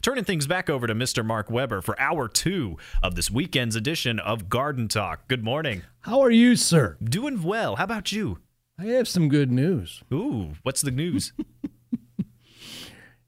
[0.00, 1.24] turning things back over to Mr.
[1.24, 5.28] Mark Weber for hour two of this weekend's edition of Garden Talk.
[5.28, 5.82] Good morning.
[6.00, 6.96] How are you, sir?
[7.02, 7.76] Doing well.
[7.76, 8.38] How about you?
[8.78, 10.02] I have some good news.
[10.12, 11.32] Ooh, what's the news?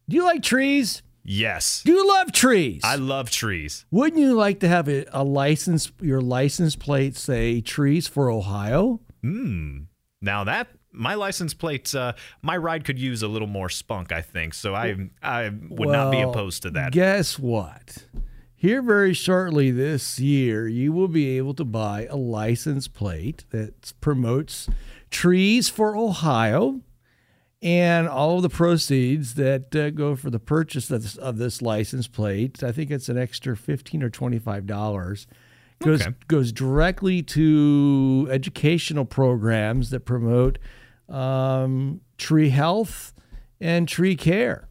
[0.09, 1.03] Do you like trees?
[1.25, 1.83] yes.
[1.85, 2.81] Do you love trees?
[2.85, 3.85] I love trees.
[3.91, 9.01] Wouldn't you like to have a, a license, your license plate say trees for Ohio?
[9.23, 9.83] Hmm.
[10.21, 12.13] Now that my license plate, uh,
[12.43, 14.55] my ride could use a little more spunk, I think.
[14.55, 16.93] So I, I would not be opposed to that.
[16.93, 18.07] Guess what?
[18.55, 23.93] Here, very shortly this year, you will be able to buy a license plate that
[24.01, 24.69] promotes
[25.11, 26.81] trees for Ohio.
[27.61, 31.63] And all of the proceeds that uh, go for the purchase of this, of this
[31.63, 35.29] license plate, I think it's an extra fifteen or twenty-five dollars,
[35.81, 36.17] goes Okay.
[36.27, 40.59] goes directly to educational programs that promote
[41.13, 43.13] um, tree health
[43.61, 44.69] and tree care.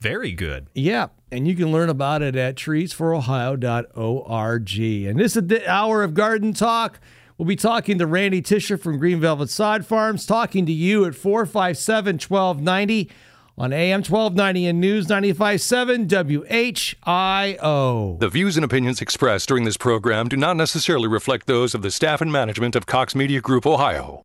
[0.00, 0.66] Very good.
[0.74, 5.08] Yeah, and you can learn about it at treesforohio.org.
[5.08, 6.98] And this is the hour of garden talk.
[7.38, 11.14] We'll be talking to Randy Tisher from Green Velvet Sod Farms, talking to you at
[11.14, 13.10] 457 1290
[13.56, 18.18] on AM 1290 and News 957 WHIO.
[18.18, 21.90] The views and opinions expressed during this program do not necessarily reflect those of the
[21.90, 24.24] staff and management of Cox Media Group, Ohio.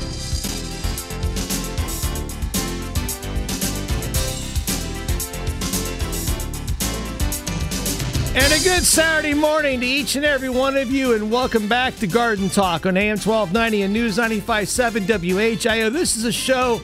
[8.33, 11.97] And a good Saturday morning to each and every one of you, and welcome back
[11.97, 15.91] to Garden Talk on AM 1290 and News 957 WHIO.
[15.91, 16.79] This is a show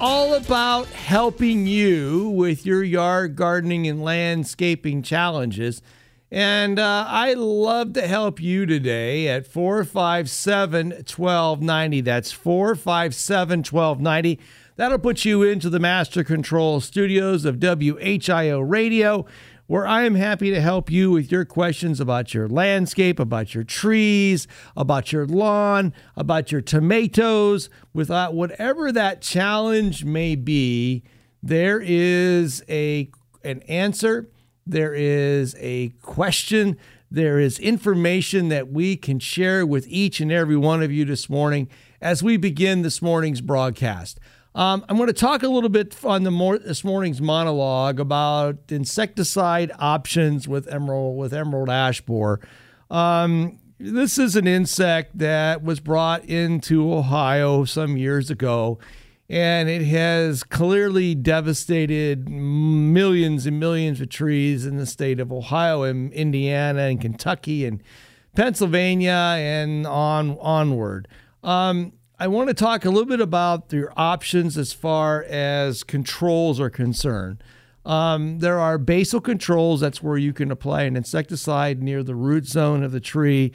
[0.00, 5.82] all about helping you with your yard gardening and landscaping challenges.
[6.30, 12.00] And uh, I love to help you today at 457 1290.
[12.00, 14.40] That's 457 1290.
[14.76, 19.26] That'll put you into the Master Control studios of WHIO Radio
[19.66, 23.64] where I am happy to help you with your questions about your landscape, about your
[23.64, 24.46] trees,
[24.76, 31.02] about your lawn, about your tomatoes, without whatever that challenge may be.
[31.42, 33.10] There is a
[33.44, 34.28] an answer,
[34.66, 36.76] there is a question,
[37.10, 41.30] there is information that we can share with each and every one of you this
[41.30, 41.68] morning
[42.00, 44.18] as we begin this morning's broadcast.
[44.56, 49.70] Um, I'm going to talk a little bit on the this morning's monologue about insecticide
[49.78, 52.40] options with emerald with emerald ash borer.
[52.90, 58.78] Um, this is an insect that was brought into Ohio some years ago,
[59.28, 65.82] and it has clearly devastated millions and millions of trees in the state of Ohio
[65.82, 67.82] and Indiana and Kentucky and
[68.34, 71.08] Pennsylvania and on onward.
[71.42, 76.58] Um, I want to talk a little bit about your options as far as controls
[76.58, 77.44] are concerned.
[77.84, 79.82] Um, there are basal controls.
[79.82, 83.52] That's where you can apply an insecticide near the root zone of the tree.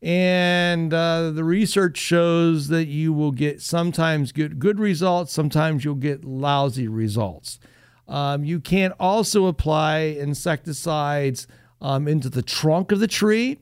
[0.00, 5.96] And uh, the research shows that you will get sometimes good, good results, sometimes you'll
[5.96, 7.58] get lousy results.
[8.06, 11.48] Um, you can also apply insecticides
[11.80, 13.58] um, into the trunk of the tree.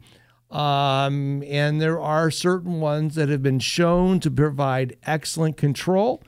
[0.53, 6.23] Um, and there are certain ones that have been shown to provide excellent control,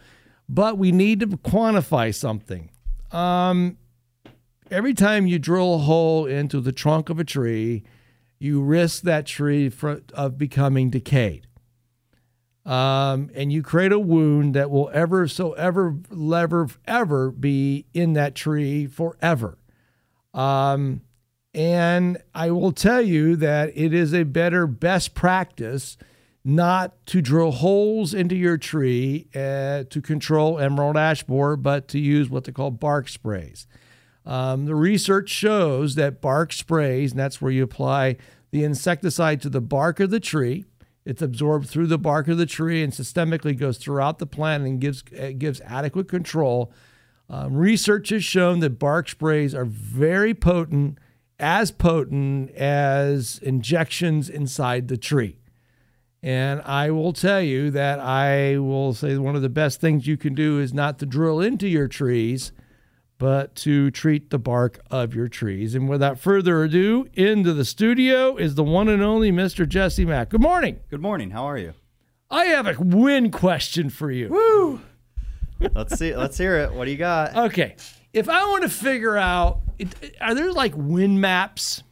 [0.48, 2.70] but we need to quantify something.
[3.12, 3.76] Um,
[4.70, 7.84] every time you drill a hole into the trunk of a tree,
[8.38, 11.46] you risk that tree fr- of becoming decayed.
[12.64, 18.14] Um, and you create a wound that will ever so ever ever ever be in
[18.14, 19.58] that tree forever.
[20.32, 21.02] Um,
[21.54, 25.96] and I will tell you that it is a better best practice
[26.44, 31.98] not to drill holes into your tree uh, to control emerald ash borer, but to
[31.98, 33.66] use what they call bark sprays.
[34.26, 38.16] Um, the research shows that bark sprays, and that's where you apply
[38.50, 40.64] the insecticide to the bark of the tree.
[41.04, 44.80] It's absorbed through the bark of the tree and systemically goes throughout the plant and
[44.80, 46.72] gives uh, gives adequate control.
[47.28, 50.98] Um, research has shown that bark sprays are very potent,
[51.44, 55.36] as potent as injections inside the tree.
[56.22, 60.16] And I will tell you that I will say one of the best things you
[60.16, 62.52] can do is not to drill into your trees,
[63.18, 65.74] but to treat the bark of your trees.
[65.74, 69.68] And without further ado, into the studio is the one and only Mr.
[69.68, 70.30] Jesse Maag.
[70.30, 70.80] Good morning.
[70.88, 71.32] Good morning.
[71.32, 71.74] How are you?
[72.30, 74.30] I have a win question for you.
[74.30, 74.80] Woo!
[75.74, 76.16] let's see.
[76.16, 76.72] Let's hear it.
[76.72, 77.36] What do you got?
[77.36, 77.76] Okay.
[78.14, 81.82] If I want to figure out, it- are there like wind maps?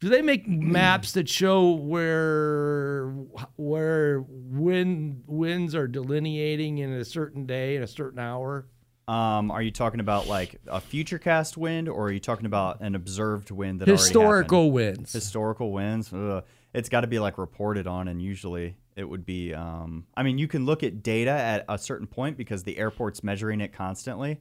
[0.00, 3.08] Do they make maps that show where
[3.56, 8.68] where wind winds are delineating in a certain day in a certain hour?
[9.08, 12.80] Um, are you talking about like a future cast wind, or are you talking about
[12.80, 15.12] an observed wind that Historical winds.
[15.12, 16.12] historical winds?
[16.12, 16.44] Ugh.
[16.74, 19.54] It's got to be like reported on, and usually it would be.
[19.54, 23.24] Um, I mean, you can look at data at a certain point because the airport's
[23.24, 24.40] measuring it constantly.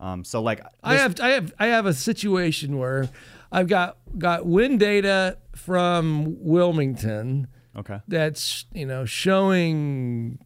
[0.00, 3.08] Um, so like I have I have I have a situation where
[3.52, 7.46] I've got got wind data from Wilmington
[7.76, 8.00] okay.
[8.08, 10.38] that's you know showing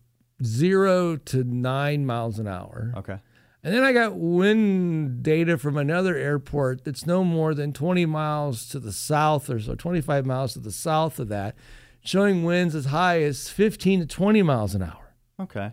[0.44, 2.92] zero to nine miles an hour.
[2.96, 3.18] Okay.
[3.64, 8.68] And then I got wind data from another airport that's no more than 20 miles
[8.68, 11.56] to the south or so, 25 miles to the south of that,
[12.00, 15.08] showing winds as high as 15 to 20 miles an hour
[15.40, 15.72] Okay.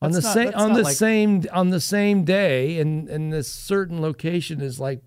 [0.00, 3.32] On the That's not- same on the like- same on the same day, and and
[3.32, 5.02] this certain location is like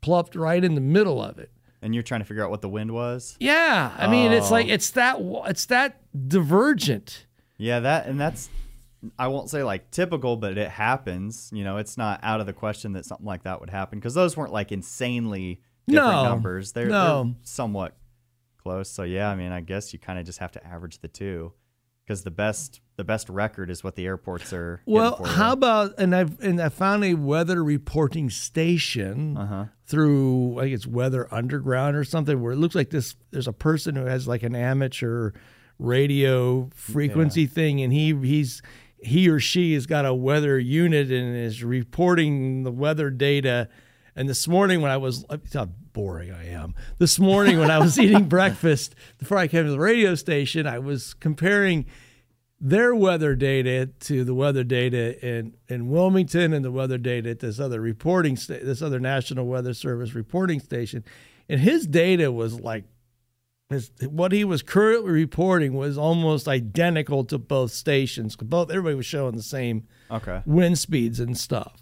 [0.00, 1.50] plopped right in the middle of it.
[1.80, 3.36] And you're trying to figure out what the wind was.
[3.40, 4.72] Yeah, I mean it's like Oh.
[4.72, 7.26] it's that it's that divergent.
[7.58, 8.48] Yeah, that and that's
[9.18, 11.50] I won't say like typical, but it happens.
[11.52, 14.14] You know, it's not out of the question that something like that would happen because
[14.14, 16.72] those weren't like insanely different No, numbers.
[16.72, 17.24] They're, no.
[17.24, 17.96] they're somewhat
[18.58, 18.88] close.
[18.88, 21.52] So yeah, I mean, I guess you kind of just have to average the two
[22.04, 24.82] because the best the best record is what the airports are.
[24.86, 29.64] Well, how about and I've and I found a weather reporting station Uh-huh.
[29.86, 33.16] through I think it's Weather Underground or something where it looks like this.
[33.30, 35.32] There's a person who has like an amateur
[35.78, 38.62] radio frequency thing, and he he's
[39.02, 43.68] he or she has got a weather unit and is reporting the weather data.
[44.14, 46.74] And this morning when I was how boring I am.
[46.98, 50.78] This morning when I was eating breakfast before I came to the radio station, I
[50.78, 51.86] was comparing
[52.60, 57.40] their weather data to the weather data in, in Wilmington and the weather data at
[57.40, 61.04] this other reporting sta- this other National Weather Service reporting station,
[61.48, 62.84] and his data was like
[63.68, 68.36] his what he was currently reporting was almost identical to both stations.
[68.36, 71.81] Both everybody was showing the same okay, wind speeds and stuff.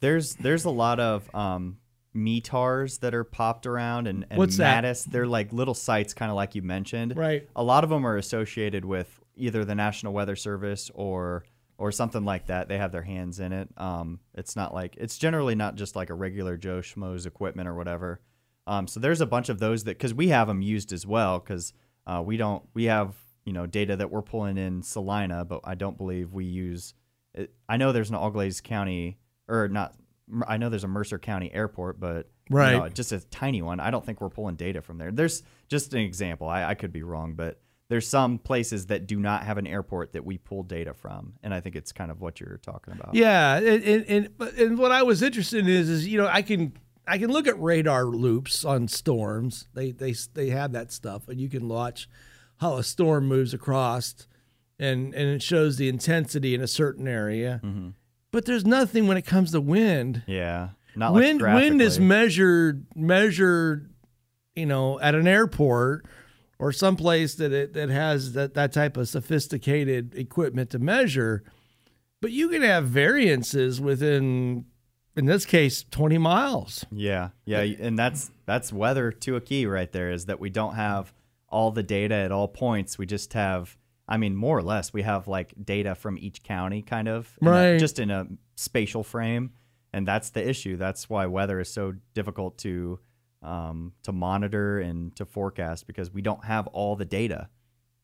[0.00, 1.78] There's there's a lot of um
[2.14, 5.04] METARs that are popped around and, and What's that?
[5.04, 7.16] They're like little sites, kind of like you mentioned.
[7.16, 7.48] Right.
[7.54, 11.44] a lot of them are associated with either the National Weather Service or
[11.78, 12.68] or something like that.
[12.68, 13.68] They have their hands in it.
[13.76, 17.74] Um, it's not like it's generally not just like a regular Joe Schmo's equipment or
[17.74, 18.20] whatever.
[18.66, 21.38] Um, so there's a bunch of those that because we have them used as well
[21.38, 21.72] because
[22.06, 23.14] uh, we don't we have
[23.44, 26.94] you know data that we're pulling in Celina, but I don't believe we use.
[27.34, 29.94] It, I know there's an Auglaize County or not.
[30.46, 32.76] I know there's a Mercer County airport, but you Right.
[32.76, 33.78] know, just a tiny one.
[33.80, 35.10] I don't think we're pulling data from there.
[35.12, 36.48] There's just an example.
[36.48, 40.12] I, I could be wrong, but there's some places that do not have an airport
[40.14, 43.14] that we pull data from, and I think it's kind of what you're talking about.
[43.14, 44.28] Yeah, and and, and,
[44.58, 46.72] and what I was interested in is is you know I can
[47.06, 49.68] I can look at radar loops on storms.
[49.74, 52.08] They they they have that stuff, and you can watch
[52.56, 54.26] how a storm moves across,
[54.80, 57.60] and and it shows the intensity in a certain area.
[57.62, 57.90] Mm-hmm.
[58.32, 60.22] But there's nothing when it comes to wind.
[60.26, 63.92] Yeah, not like wind wind is measured measured,
[64.54, 66.06] you know, at an airport
[66.58, 71.44] or someplace that it that has that that type of sophisticated equipment to measure.
[72.20, 74.64] But you can have variances within,
[75.14, 76.86] in this case, 20 miles.
[76.90, 80.10] Yeah, yeah, and that's that's weather to a key right there.
[80.10, 81.12] Is that we don't have
[81.48, 82.98] all the data at all points.
[82.98, 83.76] We just have,
[84.08, 87.48] I mean, more or less, we have like data from each county, kind of, in
[87.48, 87.78] a- Right.
[87.78, 89.50] just in a spatial frame,
[89.92, 90.76] and that's the issue.
[90.76, 93.00] That's why weather is so difficult to
[93.42, 97.48] um, to monitor and to forecast because we don't have all the data.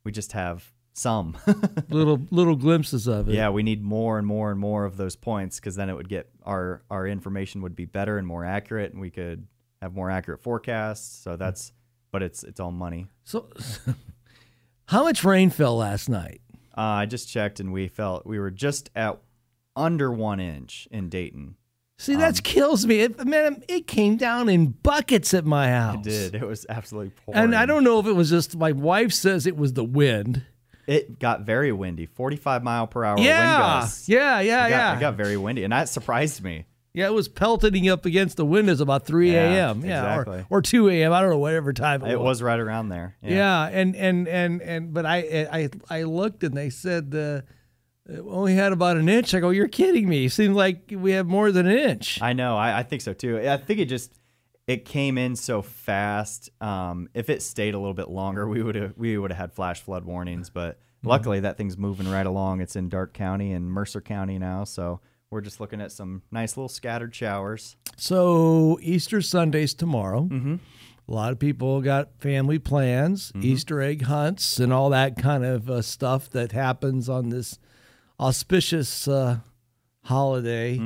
[0.05, 1.37] We just have some.
[1.89, 3.35] little little glimpses of it.
[3.35, 6.09] yeah, we need more and more and more of those points because then it would
[6.09, 9.47] get our our information would be better and more accurate, and we could
[9.81, 11.23] have more accurate forecasts.
[11.23, 11.73] So that's,
[12.11, 13.07] but it's it's all money.
[13.25, 13.49] So,
[14.87, 16.41] how much rain fell last night?
[16.77, 19.19] Uh, I just checked, and we felt we were just at
[19.77, 21.57] under one inch in Dayton.
[21.99, 23.01] See, that Um, kills me.
[23.01, 26.05] It, man, it came down in buckets at my house.
[26.07, 26.35] It did.
[26.43, 27.41] It was absolutely pouring.
[27.41, 30.45] And I don't know if it was just my wife says it was the wind.
[30.89, 34.09] It got very windy, forty-five mile per hour wind Yeah, gusts.
[34.09, 34.97] yeah, yeah, It got, yeah.
[34.97, 36.65] It got very windy, and that surprised me.
[36.95, 39.83] Yeah, it was pelting up against the windows about 3 a.m.
[39.83, 40.41] Yeah, exactly.
[40.51, 41.13] or, or 2 a.m.
[41.13, 42.13] I don't know, whatever time it, was.
[42.13, 43.17] It was right around there.
[43.23, 43.67] Yeah.
[43.67, 47.45] and and and and but I I I looked and they said it
[48.27, 49.35] only had about an inch.
[49.35, 50.27] I go, you're kidding me.
[50.27, 52.21] It seems like we have more than an inch.
[52.21, 52.57] I know.
[52.57, 53.39] I, I think so too.
[53.39, 54.13] I think it just
[54.67, 56.51] it came in so fast.
[56.61, 59.53] Um, if it stayed a little bit longer, we would have we would have had
[59.53, 60.51] flash flood warnings.
[60.51, 62.61] But luckily that thing's moving right along.
[62.61, 65.01] It's in Darke County and Mercer County now, so
[65.33, 67.75] we're just looking at some nice little scattered showers.
[67.97, 70.29] So Easter Sunday's tomorrow.
[70.31, 70.57] Mm-hmm.
[71.09, 75.69] A lot of people got family plans, Easter egg hunts, and all that kind of
[75.69, 77.59] uh, stuff that happens on this
[78.21, 79.39] auspicious uh,
[80.05, 80.79] holiday.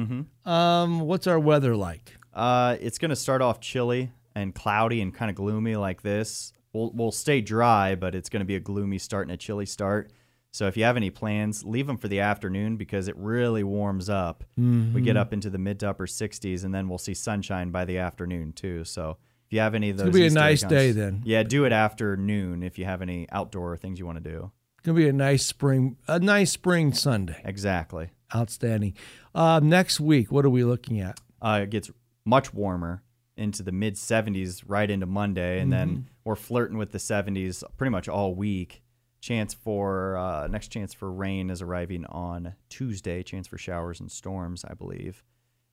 [0.44, 2.12] Um, what's our weather like?
[2.32, 6.52] Uh, it's going to start off chilly and cloudy and kind of gloomy like this.
[6.72, 9.66] We'll, we'll stay dry, but it's going to be a gloomy start and a chilly
[9.66, 10.12] start.
[10.52, 14.08] So if you have any plans, leave them for the afternoon because it really warms
[14.08, 14.42] up.
[14.56, 17.84] We get up into the mid to upper 60s, and then we'll see sunshine by
[17.84, 18.84] the afternoon too.
[18.84, 21.22] So if you have any of those, gonna be a Easter egg nice day then.
[21.24, 24.50] Yeah, do it after noon if you have any outdoor things you want to do.
[24.78, 27.40] It's gonna be a nice spring, a nice spring Sunday.
[27.44, 28.10] Exactly.
[28.34, 28.94] Outstanding.
[29.34, 31.20] Uh, next week, what are we looking at?
[31.42, 31.90] uh, it gets
[32.24, 33.02] much warmer
[33.36, 37.90] into the mid 70s right into Monday, and then we're flirting with the 70s pretty
[37.90, 38.82] much all week.
[39.26, 43.24] Chance for uh, next chance for rain is arriving on Tuesday.
[43.24, 45.24] Chance for showers and storms, I believe.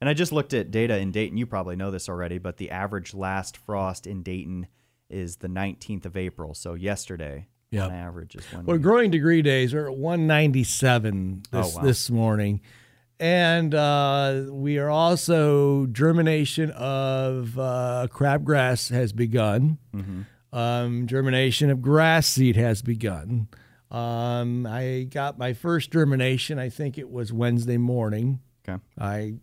[0.01, 1.37] And I just looked at data in Dayton.
[1.37, 4.65] You probably know this already, but the average last frost in Dayton
[5.07, 6.55] is the 19th of April.
[6.55, 7.89] So yesterday, Yep.
[7.89, 8.65] on average, is when.
[8.65, 11.83] Well, we- growing degree days are at 197 this, Oh, wow.
[11.83, 12.59] this morning.
[13.19, 19.77] And uh, we are also germination of uh, crabgrass has begun.
[19.95, 20.21] Mm-hmm.
[20.53, 23.47] Um, germination of grass seed has begun.
[23.89, 26.59] Um, I got my first germination.
[26.59, 28.39] I think it was Wednesday morning.
[28.67, 28.81] okay.
[28.97, 29.33] I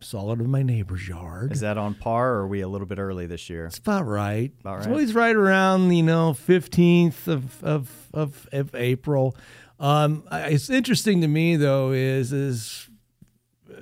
[0.00, 1.52] saw it in my neighbor's yard.
[1.52, 3.66] Is that on par, or are we a little bit early this year?
[3.66, 4.52] It's about right.
[4.60, 4.78] About right.
[4.80, 9.36] It's always right around you know fifteenth of of, of of April.
[9.78, 12.88] Um, it's interesting to me though is is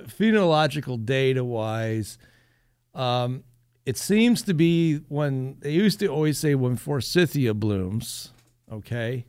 [0.07, 2.17] phenological data wise.
[2.93, 3.43] Um,
[3.85, 8.31] it seems to be when they used to always say when forsythia blooms.
[8.71, 9.25] Okay,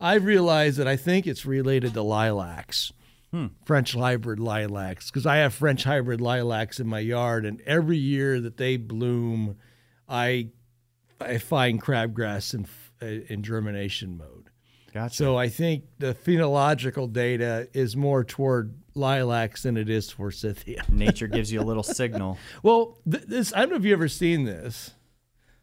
[0.00, 2.92] I realized that I think it's related to lilacs.
[3.30, 3.48] Hmm.
[3.66, 8.40] French hybrid lilacs because I have French hybrid lilacs in my yard, and every year
[8.40, 9.56] that they bloom,
[10.08, 10.48] I
[11.20, 12.66] I find crabgrass in
[13.02, 14.50] uh, in germination mode.
[14.98, 15.14] Gotcha.
[15.14, 20.84] So I think the phenological data is more toward lilacs than it is forsythia.
[20.90, 22.36] Nature gives you a little signal.
[22.64, 24.94] Well, th- this I don't know if you've ever seen this.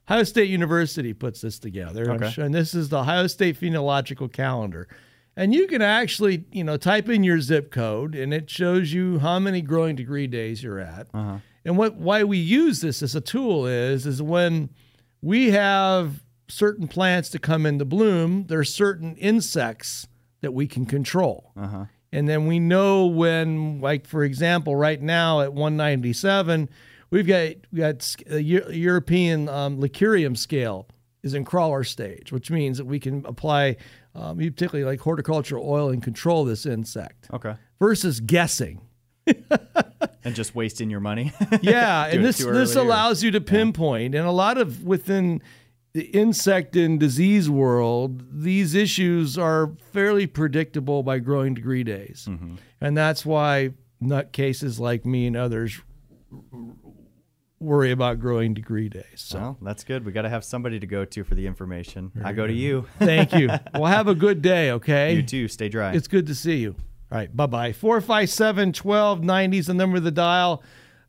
[0.09, 2.29] Ohio State University puts this together, Okay.
[2.31, 4.87] sure- and this is the Ohio State phenological calendar.
[5.35, 9.19] And you can actually, you know, type in your zip code, and it shows you
[9.19, 11.07] how many growing degree days you're at.
[11.13, 11.39] Uh-huh.
[11.65, 14.69] And what why we use this as a tool is is when
[15.21, 20.07] we have certain plants to come into bloom, there's certain insects
[20.41, 21.51] that we can control.
[22.11, 26.69] And then we know when, like for example, right now at 197,
[27.09, 30.87] we've got we got a European um, Lecanium scale
[31.23, 33.75] is in crawler stage, which means that we can apply,
[34.13, 37.55] um, particularly like horticultural oil, and control this insect Okay.
[37.79, 38.81] versus guessing.
[40.23, 41.33] And just wasting your money.
[41.61, 45.39] Yeah, and this this or- allows you to pinpoint, and a lot of within
[45.95, 52.55] the insect and disease world, these issues are fairly predictable by growing degree days, Mm-hmm.
[52.81, 53.71] and that's why
[54.03, 55.79] nutcases like me and others
[57.59, 59.03] worry about growing degree days.
[59.15, 60.05] So Well, that's good.
[60.05, 62.11] We got to have somebody to go to for the information.
[62.23, 62.85] I go to you.
[62.99, 63.47] thank you.
[63.73, 64.71] well, have a good day.
[64.71, 65.15] Okay.
[65.15, 65.47] you too.
[65.47, 65.93] Stay dry.
[65.93, 66.75] It's good to see you.
[67.11, 67.35] All right.
[67.35, 67.71] Bye bye.
[67.73, 70.61] 457 1290 is the number of the dial.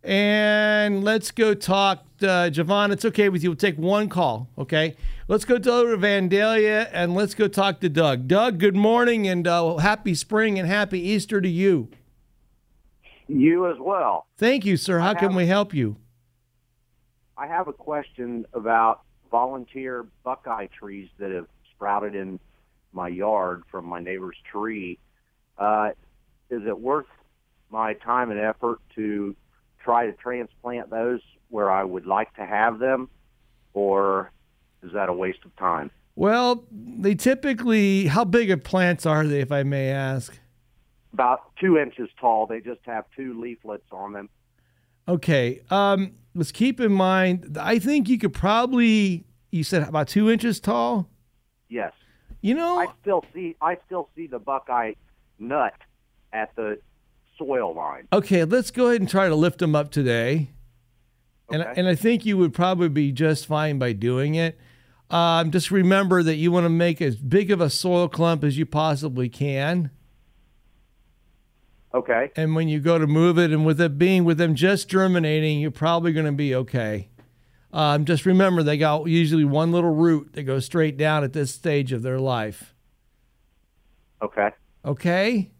[0.02, 2.04] And let's go talk.
[2.22, 3.50] Uh, Javon, it's okay with you.
[3.50, 4.48] We'll take one call.
[4.56, 4.96] Okay.
[5.28, 8.28] Let's go to Vandalia and let's go talk to Doug.
[8.28, 11.88] Doug, good morning and uh, happy spring and happy Easter to you.
[13.26, 14.26] You as well.
[14.38, 15.00] Thank you, sir.
[15.00, 15.96] How can we help you?
[17.36, 22.38] I have a question about volunteer buckeye trees that have sprouted in
[22.92, 24.98] my yard from my neighbor's tree.
[25.58, 25.90] Uh,
[26.50, 27.06] is it worth
[27.68, 29.34] my time and effort to
[29.86, 33.08] try to transplant those where I would like to have them,
[33.72, 34.32] or
[34.82, 35.92] is that a waste of time?
[36.16, 40.36] Well, they typically, how big of plants are they, if I may ask?
[41.12, 42.46] About two inches tall.
[42.46, 44.28] They just have two leaflets on them.
[45.06, 45.60] Okay.
[45.70, 50.58] Um, let's keep in mind, I think you could probably, you said about two inches
[50.58, 51.08] tall?
[51.68, 51.92] Yes.
[52.42, 54.92] You know, I still see I still see the buckeye
[55.38, 55.74] nut
[56.32, 56.78] at the
[57.38, 58.08] soil line.
[58.12, 60.50] okay, let's go ahead and try to lift them up today.
[61.48, 64.58] And, and I think you would probably be just fine by doing it.
[65.10, 68.58] Um, just remember that you want to make as big of a soil clump as
[68.58, 69.90] you possibly can.
[71.94, 72.32] Okay.
[72.34, 75.60] And when you go to move it, and with it being with them just germinating,
[75.60, 77.08] you're probably going to be okay.
[77.72, 81.54] Um, just remember, they got usually one little root that goes straight down at this
[81.54, 82.74] stage of their life.
[84.20, 84.50] Okay.
[84.84, 85.52] Okay.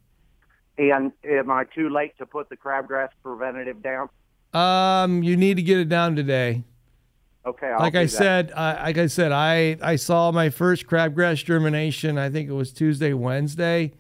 [0.79, 4.09] And am I too late to put the crabgrass preventative down?
[4.53, 6.65] Um, you need to get it down today.
[7.47, 7.69] Okay.
[7.69, 8.09] I'll like I that.
[8.11, 12.19] said, I, like I said, I I saw my first crabgrass germination.
[12.19, 13.93] I think it was Tuesday, Wednesday.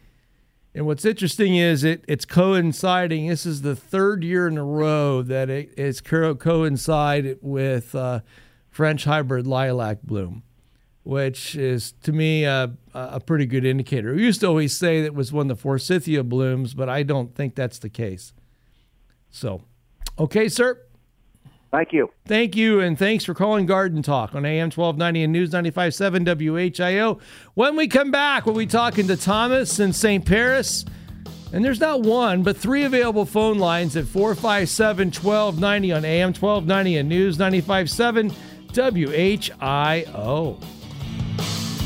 [0.74, 3.28] And what's interesting is it it's coinciding.
[3.28, 8.20] This is the third year in a row that it, it's co- coincided with uh,
[8.68, 10.42] French hybrid lilac bloom,
[11.06, 14.12] which is to me a, a pretty good indicator.
[14.12, 17.54] We used to always say that was when the forsythia blooms, but I don't think
[17.54, 18.32] that's the case.
[19.30, 19.62] So,
[20.18, 20.82] okay, sir.
[21.70, 22.10] Thank you.
[22.26, 27.20] Thank you, and thanks for calling Garden Talk on AM 1290 and News 95.7 WHIO.
[27.54, 30.26] When we come back, we'll be talking to Thomas in St.
[30.26, 30.84] Paris.
[31.52, 36.96] And there's not one, but three available phone lines at 457 1290 on AM 1290
[36.96, 38.34] and News 95.7
[38.72, 40.75] WHIO.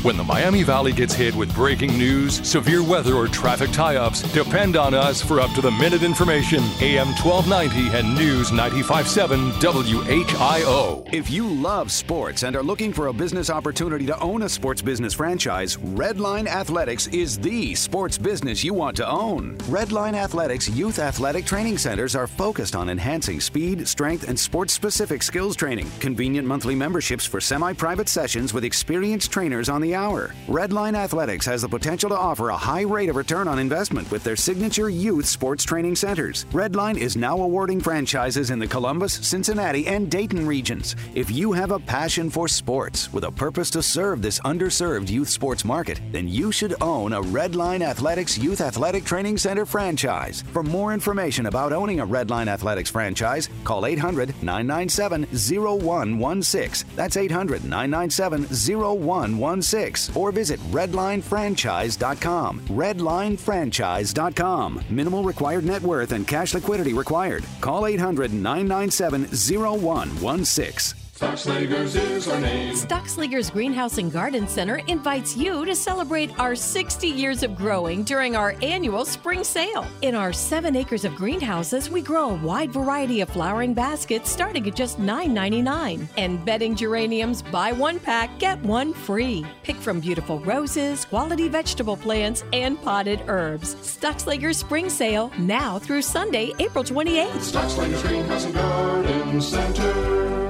[0.03, 4.23] When the Miami Valley gets hit with breaking news, severe weather, or traffic tie ups,
[4.33, 6.63] depend on us for up to the minute information.
[6.81, 11.07] AM 1290 and News 95.7 WHIO.
[11.13, 14.81] If you love sports and are looking for a business opportunity to own a sports
[14.81, 19.55] business franchise, Redline Athletics is the sports business you want to own.
[19.69, 25.21] Redline Athletics youth athletic training centers are focused on enhancing speed, strength, and sports specific
[25.21, 25.91] skills training.
[25.99, 30.33] Convenient monthly memberships for semi private sessions with experienced trainers on the hour.
[30.47, 34.23] Redline Athletics has the potential to offer a high rate of return on investment with
[34.23, 36.45] their signature youth sports training centers.
[36.51, 40.95] Redline is now awarding franchises in the Columbus, Cincinnati, and Dayton regions.
[41.15, 45.29] If you have a passion for sports with a purpose to serve this underserved youth
[45.29, 50.43] sports market, then you should own a Redline Athletics Youth Athletic Training Center franchise.
[50.53, 56.89] For more information about owning a Redline Athletics franchise, call 800 997 0116.
[56.95, 59.80] That's 800 997 0116
[60.15, 62.61] or visit redlinefranchise.com.
[62.61, 64.83] Redlinefranchise.com.
[64.89, 67.45] Minimal required net worth and cash liquidity required.
[67.61, 71.00] Call 800 997 0116.
[71.21, 72.73] Stockslagers is our name.
[72.73, 78.35] Stockslager's Greenhouse and Garden Center invites you to celebrate our 60 years of growing during
[78.35, 79.85] our annual spring sale.
[80.01, 84.67] In our seven acres of greenhouses, we grow a wide variety of flowering baskets starting
[84.67, 86.07] at just $9.99.
[86.17, 89.45] And bedding geraniums, buy one pack, get one free.
[89.61, 93.75] Pick from beautiful roses, quality vegetable plants, and potted herbs.
[93.75, 97.51] Stockslager's spring sale now through Sunday, April 28th.
[97.51, 100.40] Stockslagers Greenhouse and Garden Center.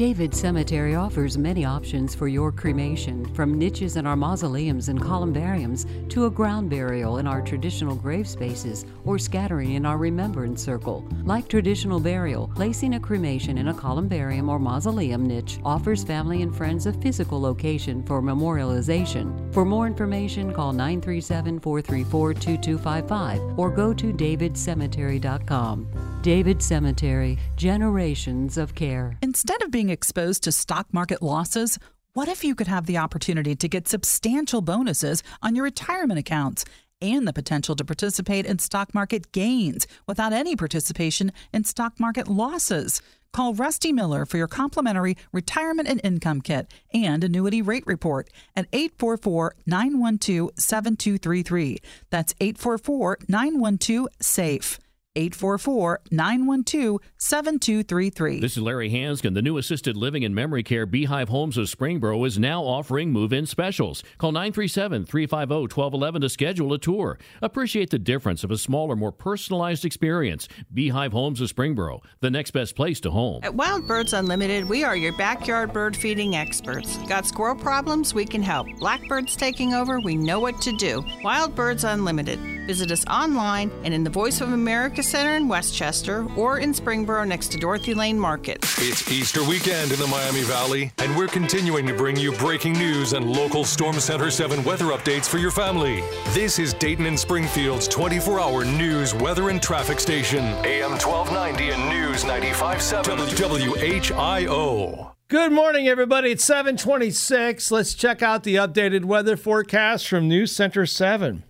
[0.00, 5.84] David Cemetery offers many options for your cremation, from niches in our mausoleums and columbariums
[6.08, 11.06] to a ground burial in our traditional grave spaces or scattering in our remembrance circle.
[11.24, 16.56] Like traditional burial, placing a cremation in a columbarium or mausoleum niche offers family and
[16.56, 19.52] friends a physical location for memorialization.
[19.52, 26.19] For more information, call 937 434 2255 or go to davidcemetery.com.
[26.22, 29.16] David Cemetery, generations of care.
[29.22, 31.78] Instead of being exposed to stock market losses,
[32.12, 36.66] what if you could have the opportunity to get substantial bonuses on your retirement accounts
[37.00, 42.28] and the potential to participate in stock market gains without any participation in stock market
[42.28, 43.00] losses?
[43.32, 48.66] Call Rusty Miller for your complimentary retirement and income kit and annuity rate report at
[48.74, 51.78] 844 912 7233.
[52.10, 54.78] That's 844 912 SAFE.
[55.16, 58.40] 844 912 7233.
[58.40, 59.34] This is Larry Hansgen.
[59.34, 63.32] The new assisted living and memory care Beehive Homes of Springboro is now offering move
[63.32, 64.04] in specials.
[64.18, 67.18] Call 937 350 1211 to schedule a tour.
[67.42, 70.46] Appreciate the difference of a smaller, more personalized experience.
[70.72, 73.40] Beehive Homes of Springboro, the next best place to home.
[73.42, 76.98] At Wild Birds Unlimited, we are your backyard bird feeding experts.
[77.08, 78.14] Got squirrel problems?
[78.14, 78.68] We can help.
[78.78, 79.98] Blackbirds taking over?
[79.98, 81.04] We know what to do.
[81.24, 82.38] Wild Birds Unlimited.
[82.68, 87.26] Visit us online and in the Voice of America Center in Westchester or in Springboro
[87.26, 88.58] next to Dorothy Lane Market.
[88.78, 93.12] It's Easter weekend in the Miami Valley, and we're continuing to bring you breaking news
[93.12, 96.02] and local Storm Center 7 weather updates for your family.
[96.30, 100.44] This is Dayton and Springfield's 24 hour news, weather, and traffic station.
[100.64, 105.12] AM 1290 and News 95.7 WHIO.
[105.28, 106.32] Good morning, everybody.
[106.32, 107.70] It's 726.
[107.70, 111.44] Let's check out the updated weather forecast from News Center 7.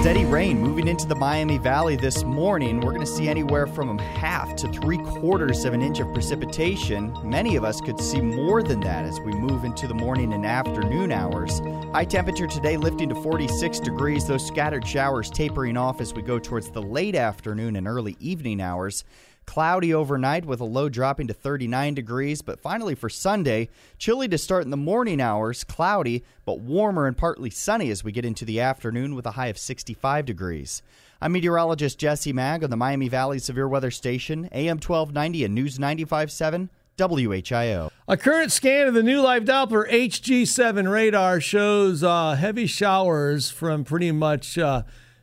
[0.00, 2.80] Steady rain moving into the Miami Valley this morning.
[2.80, 7.14] We're going to see anywhere from half to three quarters of an inch of precipitation.
[7.22, 10.46] Many of us could see more than that as we move into the morning and
[10.46, 11.58] afternoon hours.
[11.92, 16.38] High temperature today lifting to 46 degrees, those scattered showers tapering off as we go
[16.38, 19.04] towards the late afternoon and early evening hours.
[19.50, 24.38] Cloudy overnight with a low dropping to 39 degrees, but finally for Sunday, chilly to
[24.38, 28.44] start in the morning hours, cloudy, but warmer and partly sunny as we get into
[28.44, 30.84] the afternoon with a high of 65 degrees.
[31.20, 35.78] I'm meteorologist Jesse Maag on the Miami Valley Severe Weather Station, AM 1290 and News
[35.78, 36.68] 95.7.
[36.96, 37.90] WHIO.
[38.06, 43.84] A current scan of the new live Doppler HG7 radar shows uh, heavy showers from
[43.84, 44.82] pretty much uh,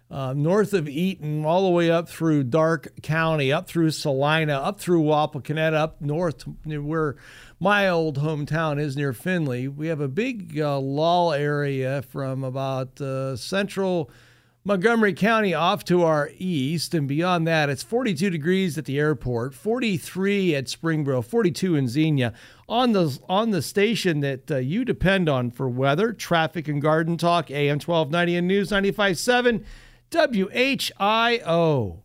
[0.10, 4.80] uh, north of Eaton all the way up through Darke County, up through Celina, up
[4.80, 7.18] through Wapakoneta, up north where
[7.60, 9.68] my old hometown is near Findlay.
[9.68, 14.10] We have a big uh, lull area from about uh, central
[14.68, 19.54] Montgomery County off to our east, and beyond that, it's 42 degrees at the airport,
[19.54, 22.34] 43 at Springboro, 42 in Xenia.
[22.68, 27.16] On the on the station that uh, you depend on for weather, traffic, and garden
[27.16, 29.64] talk, AM 1290 and News 95.7,
[30.12, 32.02] WHIO.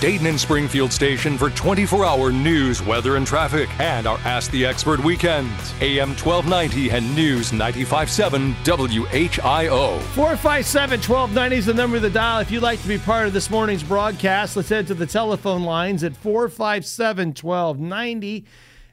[0.00, 4.66] Dayton and Springfield station for 24 hour news, weather, and traffic, and our Ask the
[4.66, 5.72] Expert weekends.
[5.80, 10.00] AM 1290 and News 957 WHIO.
[10.00, 12.40] 457 1290 is the number of the dial.
[12.40, 15.62] If you'd like to be part of this morning's broadcast, let's head to the telephone
[15.62, 18.44] lines at 457 1290.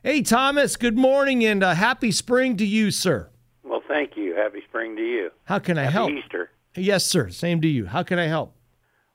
[0.04, 3.30] Hey, Thomas, good morning and uh, happy spring to you, sir.
[3.64, 4.34] Well, thank you.
[4.36, 5.30] Happy spring to you.
[5.46, 6.12] How can I Happy help?
[6.12, 6.52] Easter.
[6.76, 7.30] Yes, sir.
[7.30, 7.86] Same to you.
[7.86, 8.56] How can I help?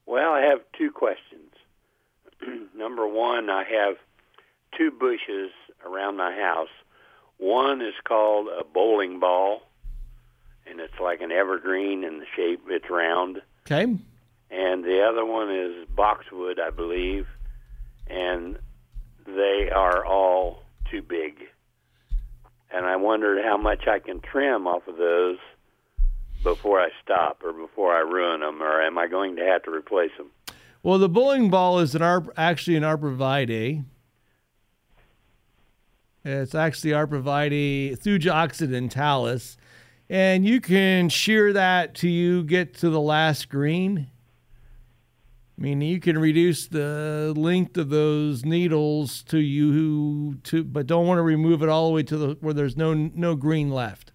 [0.05, 1.53] Well, I have two questions.
[2.77, 3.97] Number one, I have
[4.77, 5.51] two bushes
[5.85, 6.69] around my house.
[7.38, 9.62] One is called a bowling ball,
[10.66, 12.62] and it's like an evergreen in the shape.
[12.69, 13.42] It's round.
[13.66, 13.83] Okay.
[14.51, 17.27] And the other one is boxwood, I believe,
[18.07, 18.59] and
[19.27, 21.38] they are all too big.
[22.71, 25.38] And I wondered how much I can trim off of those
[26.47, 29.73] before I stop or before I ruin them, or am I going to have to
[29.73, 30.31] replace them?
[30.81, 33.85] Well, the bowling ball is an arb- actually an arborvitae.
[36.25, 39.57] It's actually arborvitae Thuja occidentalis.
[40.09, 44.07] And you can shear that till you get to the last green.
[45.59, 51.09] I mean, you can reduce the length of those needles to you to, but don't
[51.09, 54.13] want to remove it all the way to the where there's no no green left.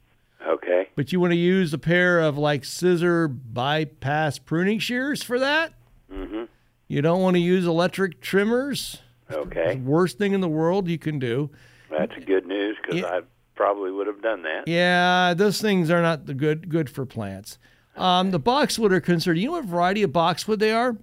[0.95, 5.73] But you want to use a pair of like scissor bypass pruning shears for that.
[6.11, 6.43] Mm-hmm.
[6.87, 9.01] You don't want to use electric trimmers.
[9.31, 9.77] Okay.
[9.77, 11.49] Worst thing in the world you can do.
[11.89, 13.21] That's good news because I
[13.55, 14.67] probably would have done that.
[14.67, 17.57] Yeah, those things are not the good good for plants.
[17.95, 19.39] Um, the boxwood are concerned.
[19.39, 20.97] You know what variety of boxwood they are?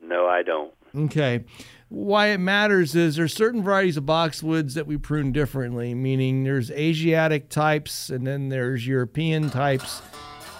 [0.00, 0.72] No, I don't.
[0.96, 1.44] Okay.
[1.90, 6.70] Why it matters is there's certain varieties of boxwoods that we prune differently, meaning there's
[6.70, 10.02] Asiatic types and then there's European types.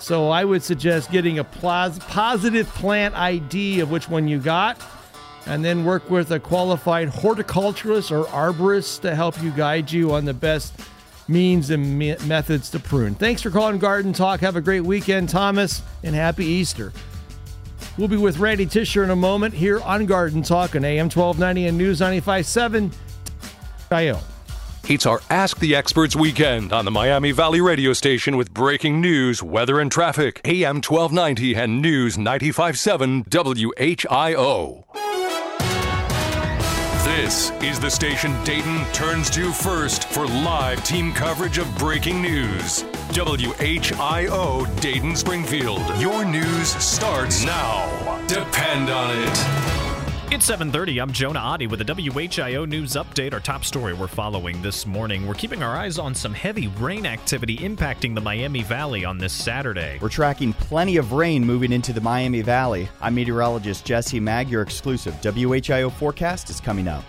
[0.00, 4.80] So I would suggest getting a positive plant ID of which one you got
[5.44, 10.24] and then work with a qualified horticulturist or arborist to help you guide you on
[10.24, 10.72] the best
[11.26, 13.14] means and me- methods to prune.
[13.14, 14.40] Thanks for calling Garden Talk.
[14.40, 16.92] Have a great weekend, Thomas, and happy Easter.
[17.98, 21.66] We'll be with Randy Tisher in a moment here on Garden Talk on AM 1290
[21.66, 22.94] and News 95.7.
[23.90, 24.20] IO.
[24.88, 29.42] It's our Ask the Experts weekend on the Miami Valley radio station with breaking news,
[29.42, 30.40] weather, and traffic.
[30.44, 34.84] AM 1290 and News 957 WHIO.
[37.04, 42.84] This is the station Dayton turns to first for live team coverage of breaking news.
[43.12, 45.80] WHIO Dayton Springfield.
[45.98, 47.86] Your news starts now.
[48.26, 50.32] Depend on it.
[50.32, 51.00] It's 7:30.
[51.00, 53.32] I'm Jonah Adi with a WHIO news update.
[53.32, 55.26] Our top story we're following this morning.
[55.26, 59.32] We're keeping our eyes on some heavy rain activity impacting the Miami Valley on this
[59.32, 59.98] Saturday.
[60.02, 62.90] We're tracking plenty of rain moving into the Miami Valley.
[63.00, 64.50] I'm meteorologist Jesse Maag.
[64.50, 67.04] Your exclusive WHIO forecast is coming up.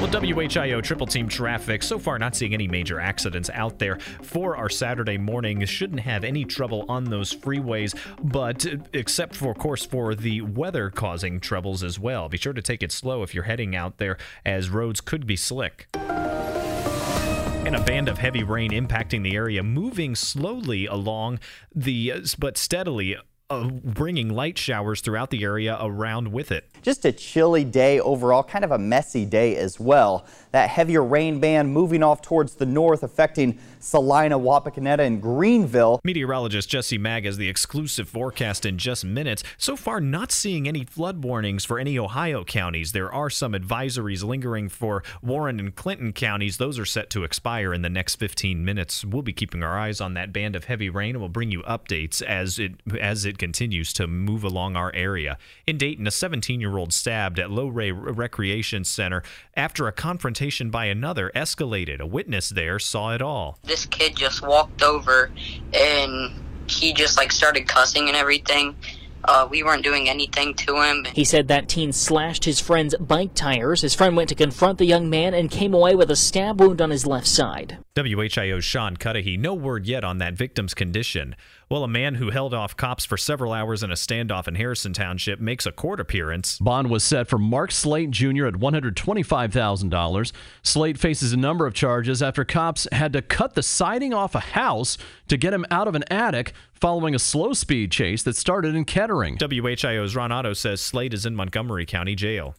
[0.00, 4.54] Well, WHIO triple team traffic so far not seeing any major accidents out there for
[4.54, 5.64] our Saturday morning.
[5.64, 10.90] Shouldn't have any trouble on those freeways, but except for, of course, for the weather
[10.90, 12.28] causing troubles as well.
[12.28, 15.36] Be sure to take it slow if you're heading out there, as roads could be
[15.36, 15.88] slick.
[15.94, 21.40] And a band of heavy rain impacting the area, moving slowly along
[21.74, 23.16] the, but steadily.
[23.48, 26.68] Uh, bringing light showers throughout the area around with it.
[26.82, 30.26] Just a chilly day overall, kind of a messy day as well.
[30.50, 36.00] That heavier rain band moving off towards the north, affecting Celina, Wapakoneta, and Greenville.
[36.04, 39.42] Meteorologist Jesse Maag has the exclusive forecast in just minutes.
[39.58, 42.92] So far, not seeing any flood warnings for any Ohio counties.
[42.92, 46.56] There are some advisories lingering for Warren and Clinton counties.
[46.56, 49.04] Those are set to expire in the next 15 minutes.
[49.04, 51.62] We'll be keeping our eyes on that band of heavy rain and we'll bring you
[51.62, 55.38] updates as it as it continues to move along our area.
[55.66, 59.22] In Dayton, a 17 year old stabbed at Lohrey Recreation Center
[59.54, 62.00] after a confrontation by another escalated.
[62.00, 63.58] A witness there saw it all.
[63.66, 65.30] This kid just walked over
[65.72, 66.32] and
[66.68, 68.76] he just like started cussing and everything.
[69.24, 71.04] Uh, we weren't doing anything to him.
[71.12, 73.80] He said that teen slashed his friend's bike tires.
[73.80, 76.80] His friend went to confront the young man and came away with a stab wound
[76.80, 77.78] on his left side.
[77.96, 81.34] WHIO's Sean Cudahy, no word yet on that victim's condition.
[81.68, 84.92] Well, a man who held off cops for several hours in a standoff in Harrison
[84.92, 86.60] Township makes a court appearance.
[86.60, 88.46] Bond was set for Mark Slate Jr.
[88.46, 90.32] at $125,000.
[90.62, 94.40] Slate faces a number of charges after cops had to cut the siding off a
[94.40, 98.76] house to get him out of an attic following a slow speed chase that started
[98.76, 99.36] in Kettering.
[99.36, 102.54] WHIO's Ron Otto says Slate is in Montgomery County Jail.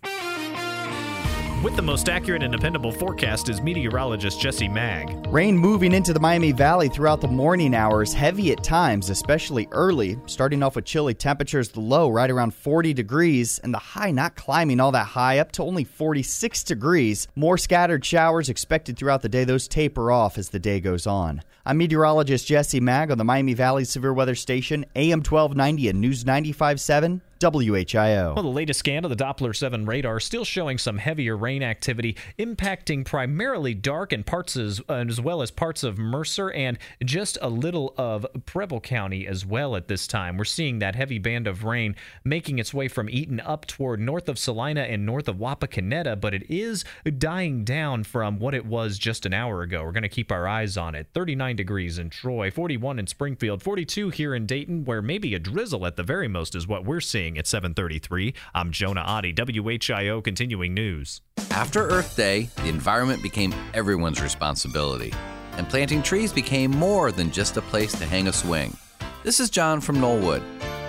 [1.63, 5.25] With the most accurate and dependable forecast is meteorologist Jesse Maag.
[5.33, 10.17] Rain moving into the Miami Valley throughout the morning hours, heavy at times, especially early.
[10.27, 14.35] Starting off with chilly temperatures, the low right around 40 degrees, and the high not
[14.35, 17.27] climbing all that high up to only 46 degrees.
[17.35, 19.43] More scattered showers expected throughout the day.
[19.43, 21.41] Those taper off as the day goes on.
[21.65, 26.23] I'm meteorologist Jesse Maag on the Miami Valley Severe Weather Station, AM 1290 and News
[26.23, 27.21] 95.7.
[27.39, 28.33] WHIO.
[28.35, 32.15] Well, the latest scan of the Doppler 7 radar still showing some heavier rain activity
[32.39, 37.37] impacting primarily Darke and parts as, uh, as well as parts of Mercer and just
[37.41, 40.37] a little of Preble County as well at this time.
[40.37, 44.29] We're seeing that heavy band of rain making its way from Eaton up toward north
[44.29, 46.83] of Celina and north of Wapakoneta, but it is
[47.17, 49.83] dying down from what it was just an hour ago.
[49.83, 51.07] We're going to keep our eyes on it.
[51.13, 55.85] 39 degrees in Troy, 41 in Springfield, 42 here in Dayton, where maybe a drizzle
[55.85, 58.35] at the very most is what we're seeing at 7:33.
[58.53, 61.21] I'm Jonah Adi, WHIO continuing news.
[61.49, 65.11] After Earth Day, the environment became everyone's responsibility,
[65.57, 68.77] and planting trees became more than just a place to hang a swing.
[69.23, 70.43] This is John from Knollwood.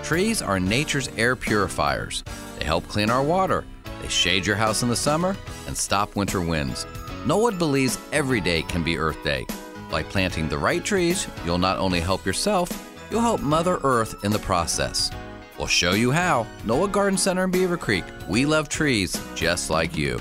[0.04, 2.22] Trees are nature's air purifiers.
[2.58, 3.64] They help clean our water.
[4.02, 5.34] They shade your house in the summer
[5.66, 6.84] and stop winter winds.
[7.24, 9.46] Knollwood believes every day can be Earth Day.
[9.90, 12.70] By planting the right trees, you'll not only help yourself,
[13.10, 15.10] you'll help Mother Earth in the process.
[15.58, 16.46] We'll show you how.
[16.64, 18.28] Knollwood Garden Center in Beavercreek.
[18.28, 20.20] We love trees just like you.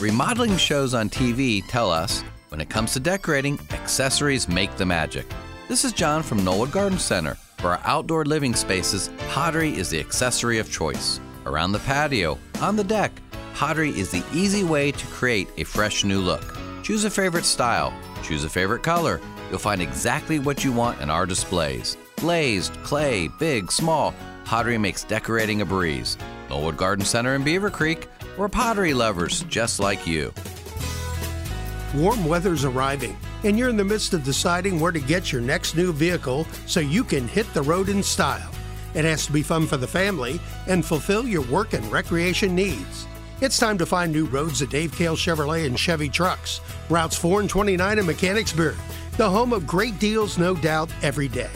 [0.00, 5.26] Remodeling shows on TV tell us when it comes to decorating, accessories make the magic.
[5.66, 7.34] This is John from Knollwood Garden Center.
[7.58, 11.18] For our outdoor living spaces, pottery is the accessory of choice.
[11.46, 13.10] Around the patio, on the deck,
[13.54, 16.56] pottery is the easy way to create a fresh new look.
[16.84, 19.20] Choose a favorite style, choose a favorite color.
[19.50, 21.96] You'll find exactly what you want in our displays.
[22.16, 26.16] Glazed, clay, big, small, pottery makes decorating a breeze.
[26.48, 30.32] Knollwood Garden Center in Beavercreek, we're pottery lovers just like you.
[31.94, 35.76] Warm weather's arriving, and you're in the midst of deciding where to get your next
[35.76, 38.50] new vehicle so you can hit the road in style.
[38.94, 43.06] It has to be fun for the family and fulfill your work and recreation needs.
[43.40, 47.40] It's time to find new roads at Dave Kehl Chevrolet and Chevy Trucks, routes 4
[47.40, 48.76] and 29 in Mechanicsburg,
[49.16, 51.50] the home of great deals, no doubt, every day.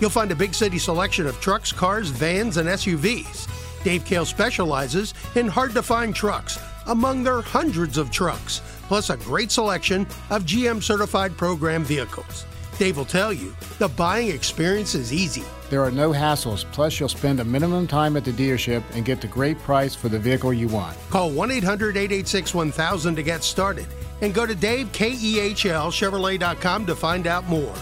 [0.00, 3.46] You'll find a big city selection of trucks, cars, vans, and SUVs.
[3.84, 9.18] Dave Kehl specializes in hard to find trucks among their hundreds of trucks, plus a
[9.18, 12.46] great selection of GM certified program vehicles.
[12.78, 15.42] Dave will tell you the buying experience is easy.
[15.68, 19.20] There are no hassles, plus, you'll spend a minimum time at the dealership and get
[19.20, 20.96] the great price for the vehicle you want.
[21.10, 23.86] Call 1 800 886 1000 to get started
[24.22, 27.74] and go to DaveKEHLChevrolet.com to find out more.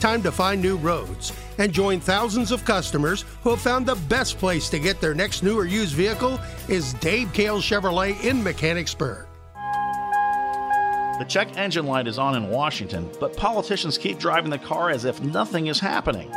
[0.00, 4.38] Time to find new roads and join thousands of customers who have found the best
[4.38, 6.38] place to get their next new or used vehicle
[6.68, 9.26] is Dave Kehl Chevrolet in Mechanicsburg.
[11.18, 15.06] The check engine light is on in Washington, but politicians keep driving the car as
[15.06, 16.30] if nothing is happening.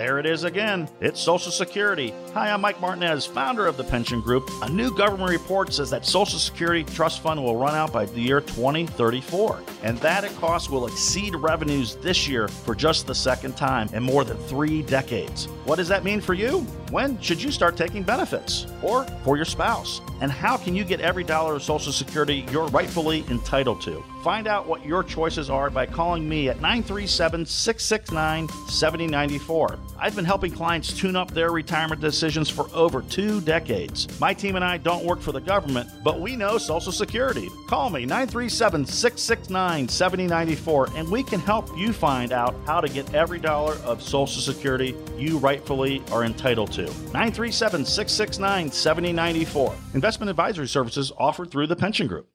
[0.00, 0.88] There it is again.
[1.02, 2.14] It's Social Security.
[2.32, 4.48] Hi, I'm Mike Martinez, founder of the Pension Group.
[4.62, 8.18] A new government report says that Social Security Trust Fund will run out by the
[8.18, 13.58] year 2034, and that it costs will exceed revenues this year for just the second
[13.58, 15.48] time in more than three decades.
[15.66, 16.60] What does that mean for you?
[16.90, 18.66] When should you start taking benefits?
[18.82, 20.00] Or for your spouse?
[20.22, 24.02] And how can you get every dollar of Social Security you're rightfully entitled to?
[24.24, 29.78] Find out what your choices are by calling me at 937 669 7094.
[30.02, 34.08] I've been helping clients tune up their retirement decisions for over two decades.
[34.18, 37.50] My team and I don't work for the government, but we know Social Security.
[37.68, 43.14] Call me 937 669 7094 and we can help you find out how to get
[43.14, 46.84] every dollar of Social Security you rightfully are entitled to.
[46.84, 49.74] 937 669 7094.
[49.92, 52.26] Investment advisory services offered through the Pension Group.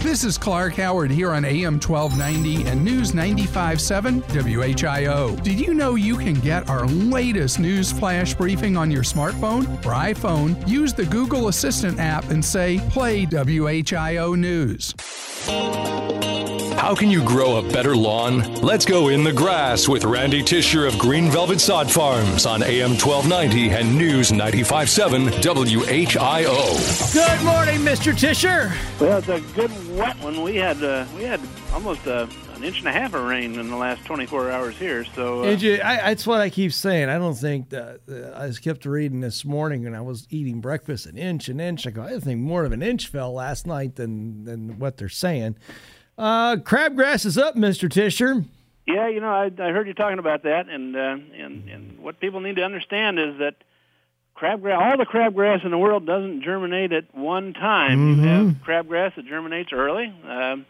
[0.00, 5.42] This is Clark Howard here on AM 1290 and News 95.7 WHIO.
[5.42, 9.90] Did you know you can get our latest news flash briefing on your smartphone or
[9.90, 10.66] iPhone?
[10.68, 14.94] Use the Google Assistant app and say, Play WHIO News.
[16.78, 18.54] How can you grow a better lawn?
[18.56, 22.90] Let's go in the grass with Randy Tisher of Green Velvet Sod Farms on AM
[22.90, 27.12] 1290 and News 95.7 WHIO.
[27.12, 28.16] Good morning, Mr.
[28.16, 28.72] Tisher.
[29.00, 30.42] Well, it's a good wet one.
[30.42, 31.40] We had uh, we had
[31.74, 35.04] almost uh, an inch and a half of rain in the last 24 hours here.
[35.04, 37.08] So uh, And you- I, that's what I keep saying.
[37.10, 40.60] I don't think that uh, I just kept reading this morning when I was eating
[40.60, 41.86] breakfast an inch, an inch.
[41.86, 45.08] I go, I think more of an inch fell last night than than what they're
[45.08, 45.56] saying.
[46.18, 48.44] Uh, crabgrass is up, Mister Tisher.
[48.86, 52.18] yeah, you know, I, I heard you talking about that, and uh, and and what
[52.20, 53.54] people need to understand is that
[54.36, 58.20] crabgrass, all the crabgrass in the world doesn't germinate at one time.
[58.20, 60.12] You have crabgrass that germinates early.
[60.26, 60.66] Um,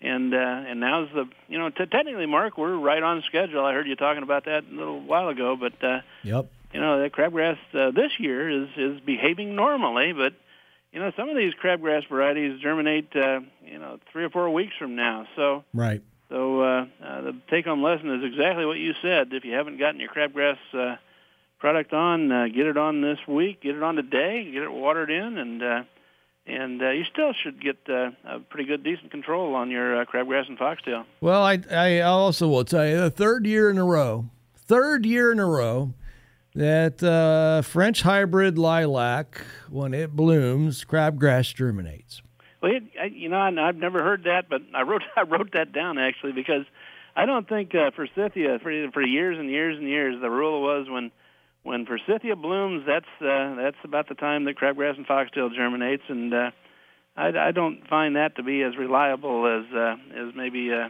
[0.00, 3.64] and uh, and now's the you know t- technically, Mark, we're right on schedule.
[3.64, 6.46] I heard you talking about that a little while ago, but uh, Yep.
[6.72, 10.34] you know, the crabgrass uh, this year is is behaving normally, but
[10.94, 14.74] you know, some of these crabgrass varieties germinate, uh, you know, three or four weeks
[14.78, 15.26] from now.
[15.34, 16.00] So, Right.
[16.28, 19.32] so uh, uh, the take-home lesson is exactly what you said.
[19.32, 20.96] If you haven't gotten your crabgrass uh,
[21.58, 23.62] product on, uh, get it on this week.
[23.62, 24.48] Get it on today.
[24.52, 25.82] Get it watered in, and uh,
[26.46, 30.04] and uh, you still should get uh, a pretty good, decent control on your uh,
[30.04, 31.06] crabgrass and foxtail.
[31.20, 35.32] Well, I I also will tell you the third year in a row, third year
[35.32, 35.94] in a row
[36.54, 42.22] that uh, French hybrid lilac, when it blooms, crabgrass germinates.
[42.62, 45.52] Well, it, I, you know, I- I've never heard that, but I wrote I wrote
[45.52, 46.64] that down actually because
[47.16, 50.86] I don't think uh, forsythia for for years and years and years the rule was
[50.88, 51.10] when
[51.62, 56.32] when forsythia blooms, that's uh, that's about the time that crabgrass and foxtail germinates, and
[56.32, 56.50] uh,
[57.16, 60.88] I, I don't find that to be as reliable as uh, as maybe uh,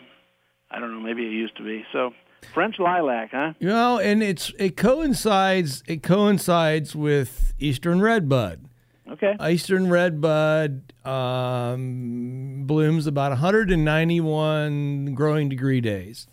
[0.71, 1.85] I don't know maybe it used to be.
[1.93, 2.13] So
[2.53, 3.55] French lilac, huh?
[3.59, 8.69] You know, and it's it coincides it coincides with Eastern redbud.
[9.11, 9.37] Okay.
[9.51, 16.27] Eastern redbud um, blooms about 191 growing degree days,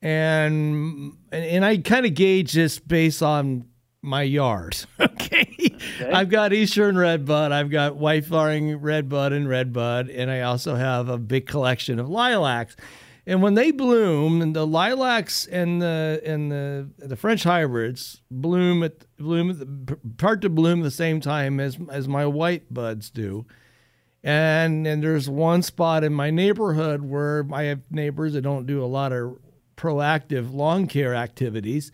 [0.00, 3.66] and and, and I kind of gauge this based on
[4.00, 4.76] my yard.
[5.00, 5.76] okay?
[6.12, 11.08] I've got Eastern redbud, I've got white flowering redbud and redbud, and I also have
[11.08, 12.76] a big collection of lilacs.
[13.28, 18.82] And when they bloom, and the lilacs and the and the the French hybrids bloom
[18.82, 22.72] at bloom at the, part to bloom at the same time as as my white
[22.72, 23.44] buds do.
[24.24, 28.82] And and there's one spot in my neighborhood where I have neighbors that don't do
[28.82, 29.38] a lot of
[29.76, 31.92] proactive lawn care activities.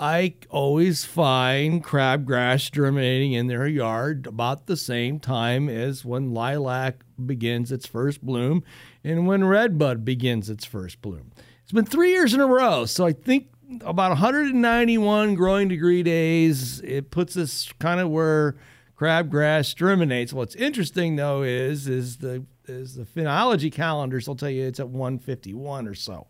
[0.00, 7.04] I always find crabgrass germinating in their yard about the same time as when lilac
[7.22, 8.64] begins its first bloom
[9.04, 11.32] and when redbud begins its first bloom.
[11.62, 13.48] It's been three years in a row, so I think
[13.82, 16.80] about 191 growing degree days.
[16.80, 18.56] It puts us kind of where
[18.98, 20.32] crabgrass germinates.
[20.32, 24.88] What's interesting though is is the is the phenology calendars will tell you it's at
[24.88, 26.26] 151 or so.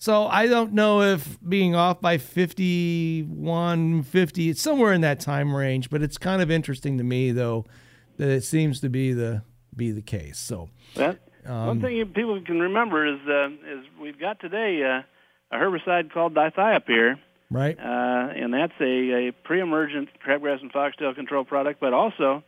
[0.00, 5.52] So I don't know if being off by 51, 50, it's somewhere in that time
[5.54, 7.64] range, but it's kind of interesting to me though
[8.16, 9.42] that it seems to be the
[9.74, 10.38] be the case.
[10.38, 10.70] So
[11.46, 15.02] Um, one thing people can remember is uh, is we've got today uh,
[15.56, 17.14] a herbicide called dithiopyr,
[17.50, 17.78] right?
[17.78, 17.82] uh,
[18.36, 22.42] and that's a, a pre-emergent crabgrass and foxtail control product, but also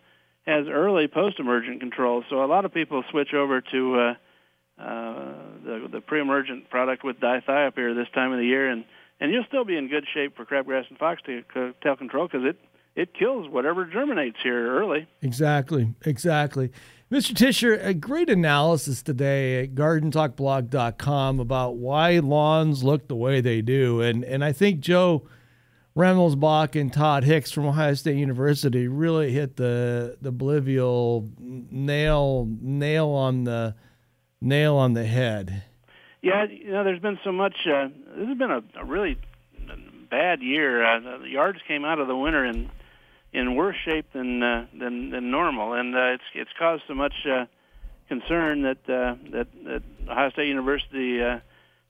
[0.46, 2.24] has early post-emergent control.
[2.28, 4.14] So a lot of people switch over to
[4.80, 5.32] uh,
[5.64, 8.84] the, the pre-emergent product with dithiopyr this time of the year, and
[9.20, 11.42] and you'll still be in good shape for crabgrass and foxtail
[11.82, 12.58] tail control because it
[12.96, 15.06] it kills whatever germinates here early.
[15.22, 16.70] Exactly, exactly.
[17.10, 17.34] Mr.
[17.34, 24.00] Tisher, a great analysis today at gardentalkblog.com about why lawns look the way they do.
[24.00, 25.26] And and I think Joe
[25.96, 33.08] Rimelspach and Todd Hicks from Ohio State University really hit the the Bolivial nail nail
[33.08, 33.74] on the
[34.40, 35.64] nail on the head.
[36.22, 37.54] Yeah, you know, there's been so much.
[37.66, 39.18] Uh, this has been a, a really
[40.10, 40.84] bad year.
[40.84, 42.70] Uh, the yards came out of the winter in
[43.32, 47.14] in worse shape than uh, than than normal, and uh, it's it's caused so much
[47.30, 47.46] uh,
[48.08, 51.38] concern that uh, that that Ohio State University uh,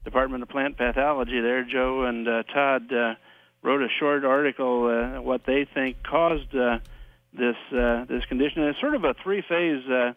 [0.04, 3.14] Department of Plant Pathology there, Joe and uh, Todd uh,
[3.62, 6.78] wrote a short article uh, what they think caused uh,
[7.32, 8.62] this uh, this condition.
[8.62, 9.84] And it's sort of a three phase.
[9.88, 10.12] Uh,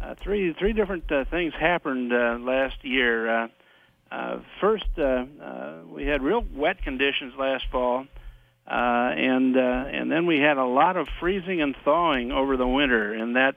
[0.00, 3.28] uh, three three different uh, things happened uh, last year.
[3.44, 3.48] Uh,
[4.10, 8.06] uh, first, uh, uh, we had real wet conditions last fall,
[8.66, 12.66] uh, and uh, and then we had a lot of freezing and thawing over the
[12.66, 13.56] winter, and that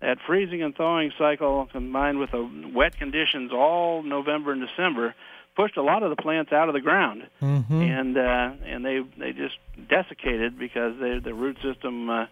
[0.00, 5.14] that freezing and thawing cycle combined with the wet conditions all November and December
[5.56, 7.80] pushed a lot of the plants out of the ground, Mm-hmm.
[7.80, 9.56] and uh, and they they just
[9.88, 12.26] desiccated because they, the root system uh,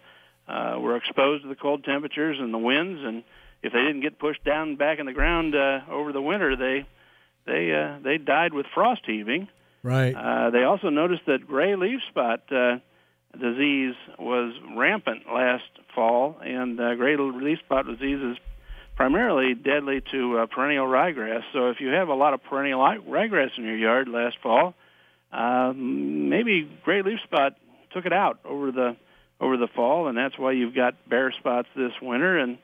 [0.47, 3.23] uh, were exposed to the cold temperatures and the winds, and
[3.65, 6.85] if they didn't get pushed down back in the ground uh, over the winter, they
[7.45, 9.47] they uh, they died with frost heaving.
[9.81, 10.13] Right.
[10.13, 12.77] Uh, they also noticed that gray leaf spot uh,
[13.33, 15.63] disease was rampant last
[15.93, 18.37] fall, and uh, gray leaf spot disease is
[18.95, 21.41] primarily deadly to uh, perennial ryegrass.
[21.51, 24.73] So if you have a lot of perennial ryegrass in your yard last fall,
[25.31, 27.53] um, maybe gray leaf spot
[27.93, 28.95] took it out over the
[29.39, 32.37] over the fall, and that's why you've got bare spots this winter.
[32.37, 32.57] And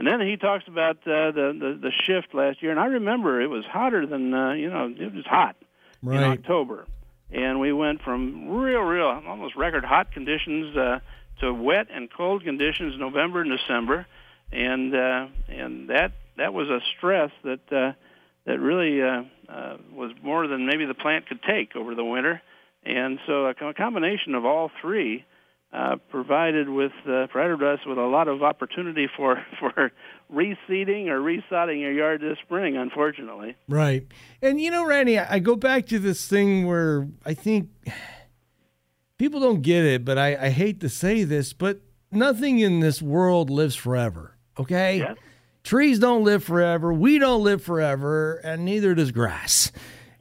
[0.00, 3.38] and then he talks about uh, the, the the shift last year, and I remember
[3.42, 5.56] it was hotter than uh, you know it was hot
[6.02, 6.86] in October,
[7.30, 11.00] and we went from real, real almost record hot conditions uh,
[11.40, 14.06] to wet and cold conditions November and December,
[14.50, 17.92] and uh, and that that was a stress that uh,
[18.46, 22.40] that really uh, uh, was more than maybe the plant could take over the winter,
[22.84, 25.18] and so a, combination of all three.
[25.18, 25.26] Uh,
[26.10, 29.92] provided with uh, provided us with a lot of opportunity for for
[30.32, 32.76] reseeding or resodding your yard this spring.
[32.76, 34.06] Unfortunately, Right.
[34.42, 37.68] And you know, Randy, I I go back to this thing where I think
[39.18, 43.00] people don't get it, but I, I hate to say this, but nothing in this
[43.00, 44.36] world lives forever.
[44.58, 44.98] Okay?
[45.62, 46.92] Trees don't live forever.
[46.92, 49.70] We don't live forever, and neither does grass.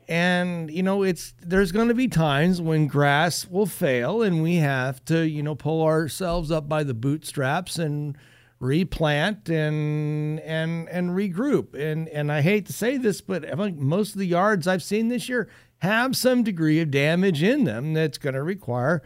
[0.09, 4.55] And you know, it's there's going to be times when grass will fail, and we
[4.55, 8.17] have to, you know, pull ourselves up by the bootstraps and
[8.59, 11.75] replant and and and regroup.
[11.75, 14.81] And and I hate to say this, but I think most of the yards I've
[14.81, 15.47] seen this year
[15.83, 19.03] have some degree of damage in them that's going to require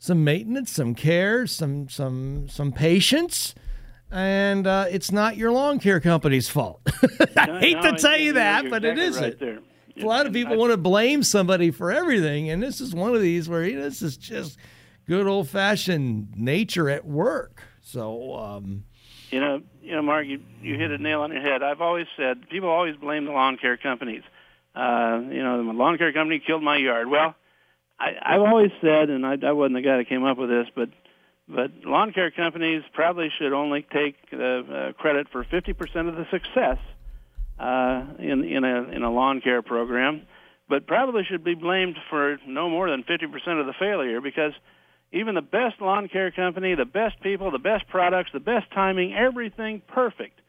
[0.00, 3.54] some maintenance, some care, some some some patience.
[4.10, 6.80] And uh, it's not your lawn care company's fault.
[7.36, 9.40] I hate no, to tell you're- that, but it isn't.
[9.40, 9.62] right.
[10.02, 13.20] A lot of people want to blame somebody for everything, and this is one of
[13.20, 14.58] these where you know, this is just
[15.06, 17.62] good old fashioned nature at work.
[17.82, 18.84] So, um,
[19.30, 21.62] You know, you know, Mark, you you hit a nail on your head.
[21.62, 24.22] I've always said people always blame the lawn care companies.
[24.74, 27.08] Uh, you know, the lawn care company killed my yard.
[27.08, 27.34] Well,
[27.98, 30.66] I, I've always said, and I, I wasn't the guy that came up with this,
[30.74, 30.90] but
[31.48, 36.26] but lawn care companies probably should only take uh, uh, credit for 50% of the
[36.30, 36.78] success
[37.60, 40.22] uh, in in a in a lawn care program,
[40.68, 44.52] but probably should be blamed for no more than 50% of the failure because
[45.12, 49.12] even the best lawn care company, the best people, the best products, the best timing,
[49.14, 50.40] everything perfect.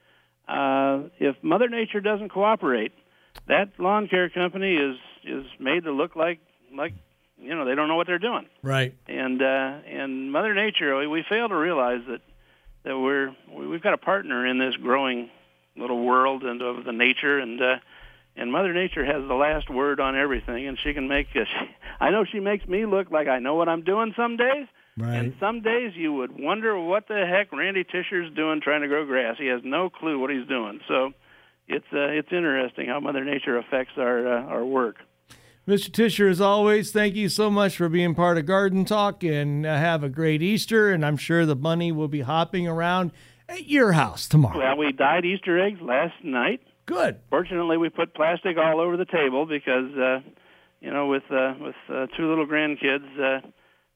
[0.47, 2.91] Uh, if Mother Nature doesn't cooperate,
[3.47, 6.39] that lawn care company is is made to look like
[6.75, 6.93] like
[7.37, 8.45] you know they don't know what they're doing.
[8.61, 8.93] right.
[9.07, 12.21] And uh, and Mother Nature, we, we fail to realize that
[12.83, 15.29] that we're we- we've got a partner in this growing
[15.81, 17.61] little world and of the nature and.
[17.61, 17.75] Uh,
[18.33, 21.27] and Mother Nature has the last word on everything, and she can make.
[21.35, 21.43] Uh,
[21.99, 24.67] I know she makes me look like I know what I'm doing some days,
[24.97, 25.15] Right.
[25.17, 29.05] and some days you would wonder what the heck Randy Tischer's doing trying to grow
[29.05, 29.35] grass.
[29.37, 30.79] He has no clue what he's doing.
[30.87, 31.11] So
[31.67, 34.95] it's uh, it's interesting how Mother Nature affects our uh, our work.
[35.67, 35.91] Mr.
[35.91, 39.77] Tisher, as always, thank you so much for being part of Garden Talk and uh,
[39.77, 40.89] have a great Easter.
[40.89, 43.11] And I'm sure the bunny will be hopping around
[43.51, 44.57] at your house tomorrow.
[44.57, 46.61] Well, we dyed Easter eggs last night.
[46.85, 47.19] Good.
[47.29, 50.19] Fortunately, we put plastic all over the table because uh,
[50.79, 53.47] you know with uh, with uh, two little grandkids uh,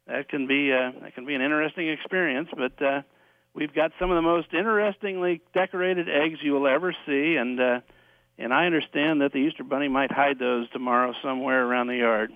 [0.08, 2.50] that can be uh, that can be an interesting experience.
[2.56, 3.02] But uh,
[3.54, 7.80] we've got some of the most interestingly decorated eggs you will ever see, and uh,
[8.38, 12.32] and I understand that the Easter Bunny might hide those tomorrow somewhere around the yard.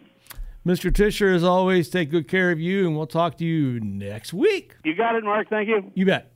[0.65, 0.93] Mr.
[0.93, 4.75] Tisher, as always, take good care of you, and we'll talk to you next week.
[4.83, 5.49] You got it, Mark.
[5.49, 5.89] Thank you.
[5.95, 6.33] You bet.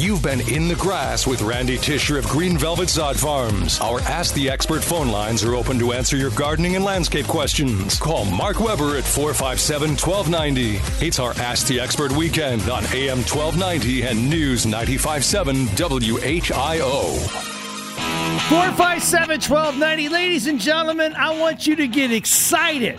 [0.00, 3.78] You've been in the grass with Randy Tisher of Green Velvet Sod Farms.
[3.80, 7.98] Our Ask the Expert phone lines are open to answer your gardening and landscape questions.
[7.98, 11.06] Call Mark Weber at 457 1290.
[11.06, 17.16] It's our Ask the Expert weekend on AM 1290 and News 957 WHIO.
[18.48, 20.08] 457 1290.
[20.08, 22.98] Ladies and gentlemen, I want you to get excited.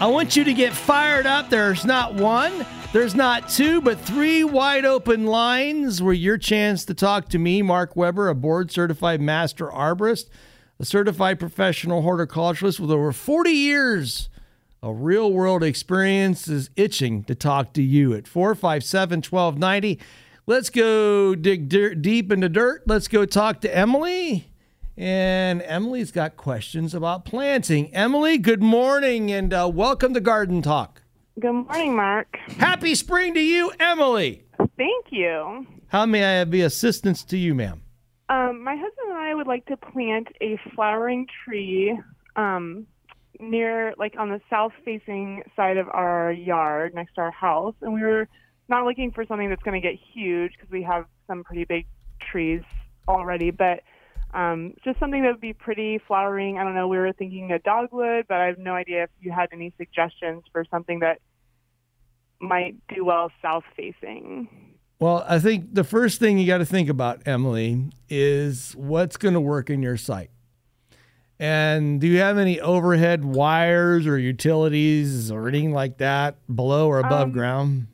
[0.00, 1.50] I want you to get fired up.
[1.50, 6.94] There's not one, there's not two, but three wide open lines where your chance to
[6.94, 10.28] talk to me, Mark Weber, a board certified master arborist,
[10.78, 14.28] a certified professional horticulturalist with over 40 years
[14.80, 19.98] of real world experience, is itching to talk to you at 457 1290.
[20.46, 22.84] Let's go dig deep into dirt.
[22.86, 24.48] Let's go talk to Emily.
[24.98, 27.94] And Emily's got questions about planting.
[27.94, 31.02] Emily, good morning and uh, welcome to Garden Talk.
[31.38, 32.36] Good morning, Mark.
[32.58, 34.42] Happy spring to you, Emily.
[34.76, 35.68] Thank you.
[35.86, 37.80] How may I be assistance to you, ma'am?
[38.28, 41.96] Um, my husband and I would like to plant a flowering tree
[42.34, 42.84] um,
[43.38, 48.02] near, like, on the south-facing side of our yard next to our house, and we
[48.02, 48.26] were
[48.68, 51.86] not looking for something that's going to get huge because we have some pretty big
[52.32, 52.62] trees
[53.06, 53.84] already, but
[54.34, 56.58] um, just something that would be pretty flowering.
[56.58, 56.88] I don't know.
[56.88, 60.44] We were thinking a dogwood, but I have no idea if you had any suggestions
[60.52, 61.20] for something that
[62.40, 64.48] might do well south facing.
[65.00, 69.34] Well, I think the first thing you got to think about, Emily, is what's going
[69.34, 70.30] to work in your site.
[71.40, 76.98] And do you have any overhead wires or utilities or anything like that below or
[76.98, 77.86] above Um, ground?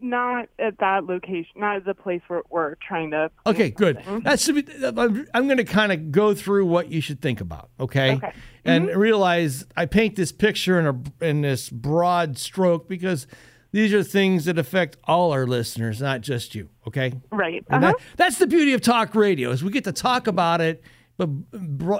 [0.00, 3.30] Not at that location, not at the place where we're trying to.
[3.46, 3.96] Okay, good.
[4.04, 4.22] something.
[4.22, 8.14] That's I'm, I'm going to kind of go through what you should think about, okay?
[8.14, 8.32] Okay.
[8.64, 13.26] And realize I paint this picture in a in this broad stroke because
[13.72, 17.12] these are things that affect all our listeners, not just you, okay?
[17.30, 17.64] Right.
[17.70, 17.80] Uh-huh.
[17.80, 20.82] that, that's the beauty of talk radio is we get to talk about it,
[21.16, 21.28] but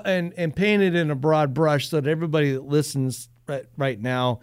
[0.05, 4.01] and and paint it in a broad brush so that everybody that listens right, right
[4.01, 4.40] now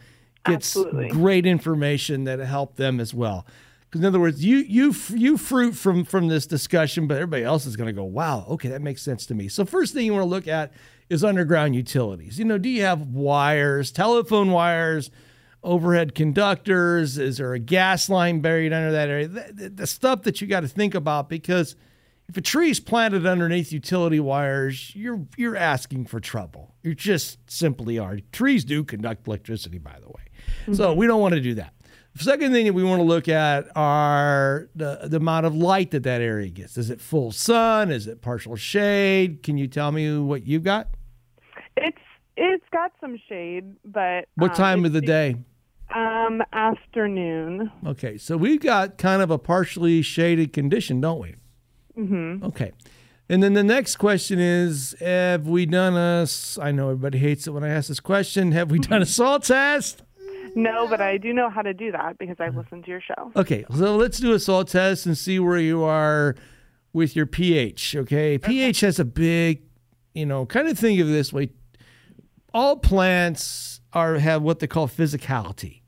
[0.48, 1.10] gets Absolutely.
[1.10, 3.46] great information that help them as well.
[3.86, 7.66] Because in other words, you you you fruit from from this discussion, but everybody else
[7.66, 9.48] is going to go, wow, okay, that makes sense to me.
[9.48, 10.74] So first thing you want to look at
[11.10, 12.38] is underground utilities.
[12.38, 15.10] You know, do you have wires, telephone wires?
[15.64, 17.18] overhead conductors?
[17.18, 19.28] Is there a gas line buried under that area?
[19.28, 21.76] The, the- the stuff that you got to think about because
[22.30, 26.76] if a tree is planted underneath utility wires, you're you're asking for trouble.
[26.84, 28.20] You just simply are.
[28.32, 30.22] Trees do conduct electricity, by the way,
[30.74, 31.74] so we don't want to do that.
[32.16, 35.92] The second thing that we want to look at are the, the amount of light
[35.92, 36.76] that that area gets.
[36.76, 37.92] Is it full sun?
[37.92, 39.44] Is it partial shade?
[39.44, 40.88] Can you tell me what you've got?
[41.76, 41.98] It's
[42.36, 45.36] it's got some shade, but What um, time of the day?
[45.94, 47.72] Um, afternoon.
[47.86, 51.36] Okay, so we've got kind of a partially shaded condition, don't we?
[51.96, 52.72] hmm Okay.
[53.30, 56.28] And then the next question is Have we done a,
[56.62, 59.44] I know everybody hates it when I ask this question, have we done a salt
[59.44, 60.04] test?
[60.58, 63.32] No, but I do know how to do that because I've listened to your show.
[63.36, 66.36] Okay, so let's do a salt test and see where you are
[66.94, 67.96] with your pH.
[67.96, 69.62] Okay, pH has a big,
[70.16, 71.52] you know, kind of think of it this way:
[72.56, 75.82] all plants are have what they call physicality,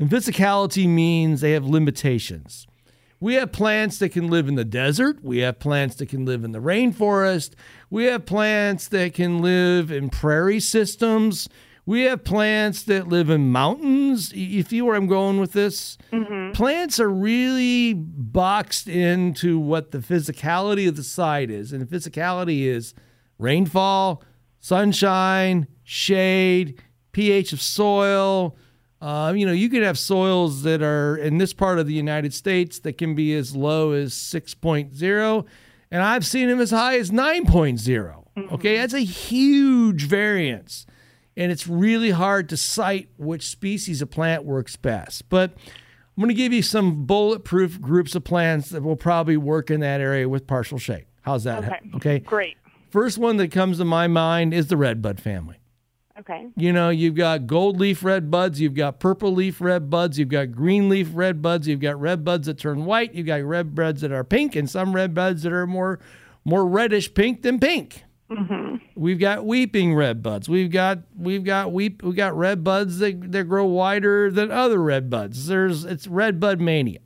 [0.00, 2.66] and physicality means they have limitations.
[3.20, 5.22] We have plants that can live in the desert.
[5.22, 7.54] We have plants that can live in the rainforest.
[7.90, 11.48] We have plants that can live in prairie systems.
[11.90, 14.32] We have plants that live in mountains.
[14.32, 15.98] You feel where I'm going with this?
[16.54, 21.72] Plants are really boxed into what the physicality of the site is.
[21.72, 22.94] And the physicality is
[23.38, 24.22] rainfall,
[24.60, 26.80] sunshine, shade,
[27.10, 28.56] pH of soil.
[29.00, 32.32] Uh, you know, you could have soils that are in this part of the United
[32.32, 35.46] States that can be as low as 6.0,
[35.90, 38.52] and I've seen them as high as 9.0.
[38.52, 40.86] Okay, that's a huge variance,
[41.40, 45.26] and it's really hard to cite which species of plant works best.
[45.30, 49.70] But I'm going to give you some bulletproof groups of plants that will probably work
[49.70, 51.06] in that area with partial shade.
[51.22, 51.64] How's that?
[51.64, 51.80] Okay.
[51.94, 52.18] Okay.
[52.18, 52.58] Great.
[52.90, 55.56] First one that comes to my mind is the redbud family.
[56.18, 56.48] Okay.
[56.56, 60.28] You know, you've got gold leaf red buds, you've got purple leaf red buds, you've
[60.28, 63.74] got green leaf red buds, you've got red buds that turn white, you've got red
[63.74, 66.00] buds that are pink, and some red buds that are more
[66.44, 68.04] more reddish pink than pink.
[68.30, 68.76] Mm-hmm.
[68.94, 70.48] We've got weeping red buds.
[70.48, 74.80] We've got we've got weep we got red buds that, that grow wider than other
[74.80, 75.48] red buds.
[75.48, 77.00] There's it's red bud mania.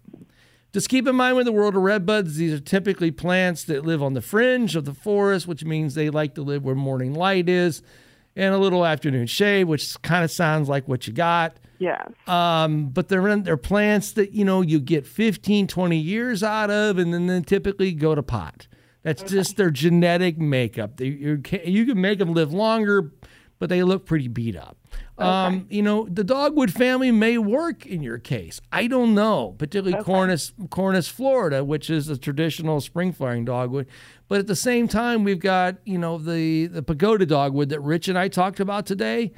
[0.72, 3.86] Just keep in mind with the world of red buds, these are typically plants that
[3.86, 7.14] live on the fringe of the forest, which means they like to live where morning
[7.14, 7.80] light is
[8.36, 11.56] and a little afternoon shade, which kind of sounds like what you got.
[11.78, 12.04] Yeah.
[12.26, 16.70] Um, but they're in, they're plants that you know you get 15, 20 years out
[16.70, 18.66] of, and then they typically go to pot.
[19.04, 20.96] That's just their genetic makeup.
[20.96, 23.12] They, you, can, you can make them live longer,
[23.60, 24.76] but they look pretty beat up.
[25.16, 28.60] Um, you know, the dogwood family may work in your case.
[28.72, 33.86] I don't know, particularly Cornus, Cornus Florida, which is a traditional spring flowering dogwood.
[34.26, 38.08] But at the same time, we've got, you know, the, the pagoda dogwood that Rich
[38.08, 39.32] and I talked about today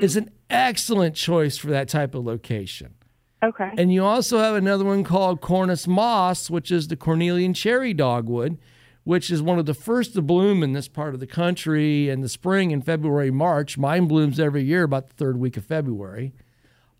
[0.00, 2.94] is an excellent choice for that type of location.
[3.42, 3.70] Okay.
[3.76, 8.58] And you also have another one called Cornus mas, which is the Cornelian cherry dogwood,
[9.06, 12.22] which is one of the first to bloom in this part of the country in
[12.22, 13.78] the spring in February, March.
[13.78, 16.32] Mine blooms every year about the third week of February.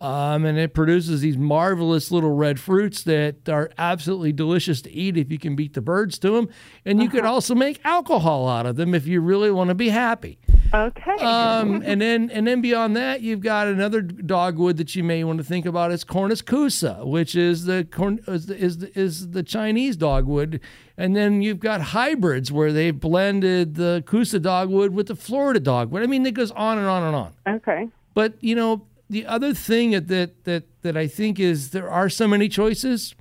[0.00, 5.16] Um, and it produces these marvelous little red fruits that are absolutely delicious to eat
[5.16, 6.48] if you can beat the birds to them.
[6.84, 9.88] And you could also make alcohol out of them if you really want to be
[9.88, 10.38] happy.
[10.72, 11.16] Okay.
[11.24, 15.38] Um, and then and then beyond that, you've got another dogwood that you may want
[15.38, 19.30] to think about is Cornus kousa, which is the corn is the, is the, is
[19.30, 20.60] the Chinese dogwood.
[20.96, 26.02] And then you've got hybrids where they've blended the kousa dogwood with the Florida dogwood.
[26.02, 27.32] I mean, it goes on and on and on.
[27.56, 27.88] Okay.
[28.14, 32.08] But you know, the other thing that that that, that I think is there are
[32.08, 33.14] so many choices,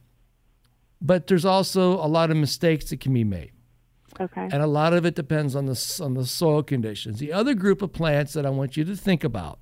[1.02, 3.52] but there's also a lot of mistakes that can be made.
[4.20, 4.48] Okay.
[4.52, 7.20] And a lot of it depends on the on the soil conditions.
[7.20, 9.60] The other group of plants that I want you to think about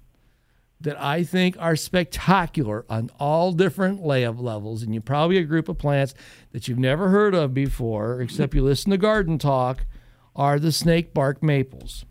[0.82, 5.70] that I think are spectacular on all different layout levels, and you probably a group
[5.70, 6.14] of plants
[6.51, 9.86] that you've never heard of before, except you listen to Garden Talk,
[10.36, 12.06] are the snake bark maples.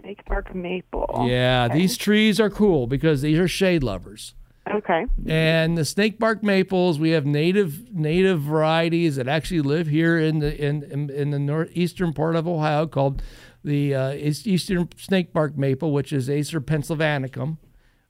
[0.00, 1.26] Snake bark maple.
[1.28, 1.78] Yeah, Okay.
[1.80, 4.34] these trees are cool because these are shade lovers.
[4.70, 5.06] Okay.
[5.26, 10.38] And the snake bark maples, we have native native varieties that actually live here in
[10.38, 13.22] the in in, in the northeastern part of Ohio called
[13.64, 17.58] the uh, eastern snake bark maple, which is Acer pennsylvanicum.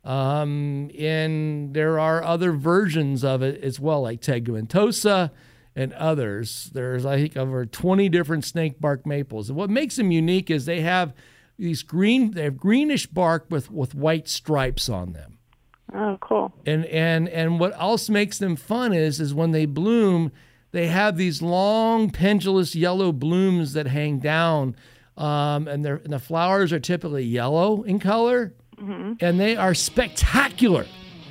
[0.05, 5.31] Um, and there are other versions of it as well, like tegumentosa
[5.77, 6.71] and others.
[6.75, 9.49] There's I think over 20 different snake bark maples.
[9.49, 11.15] And what makes them unique is they have
[11.59, 15.39] these green they have greenish bark with with white stripes on them.
[15.95, 16.53] Oh, cool.
[16.65, 20.33] And and and what else makes them fun is is when they bloom,
[20.71, 24.75] they have these long pendulous yellow blooms that hang down,
[25.19, 28.55] um, and, the flowers are typically yellow in color,
[29.21, 30.87] and they are spectacular.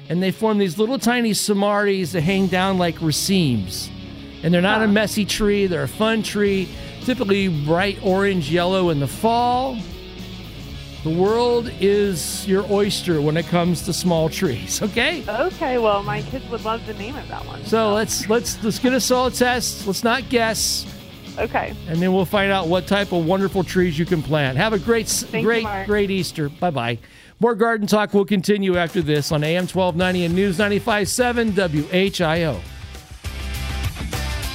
[0.09, 3.89] And they form these little tiny samaras that hang down like racemes.
[4.43, 6.69] And they're not a messy tree; they're a fun tree.
[7.03, 9.77] Typically bright orange yellow in the fall.
[11.03, 14.81] The world is your oyster when it comes to small trees.
[14.91, 15.23] Okay.
[15.27, 15.77] Okay.
[15.79, 17.63] Well, my kids would love the name of that one.
[17.65, 19.87] So let's let's let's get a soil test.
[19.87, 20.85] Let's not guess,
[21.39, 21.73] Okay.
[21.87, 24.57] and then we'll find out what type of wonderful trees you can plant.
[24.57, 25.87] Have a great Thank great Mark.
[25.87, 26.49] great Easter.
[26.49, 26.97] Bye bye.
[27.39, 32.59] More garden talk will continue after this on AM 1290 and News 95.7 WHIO.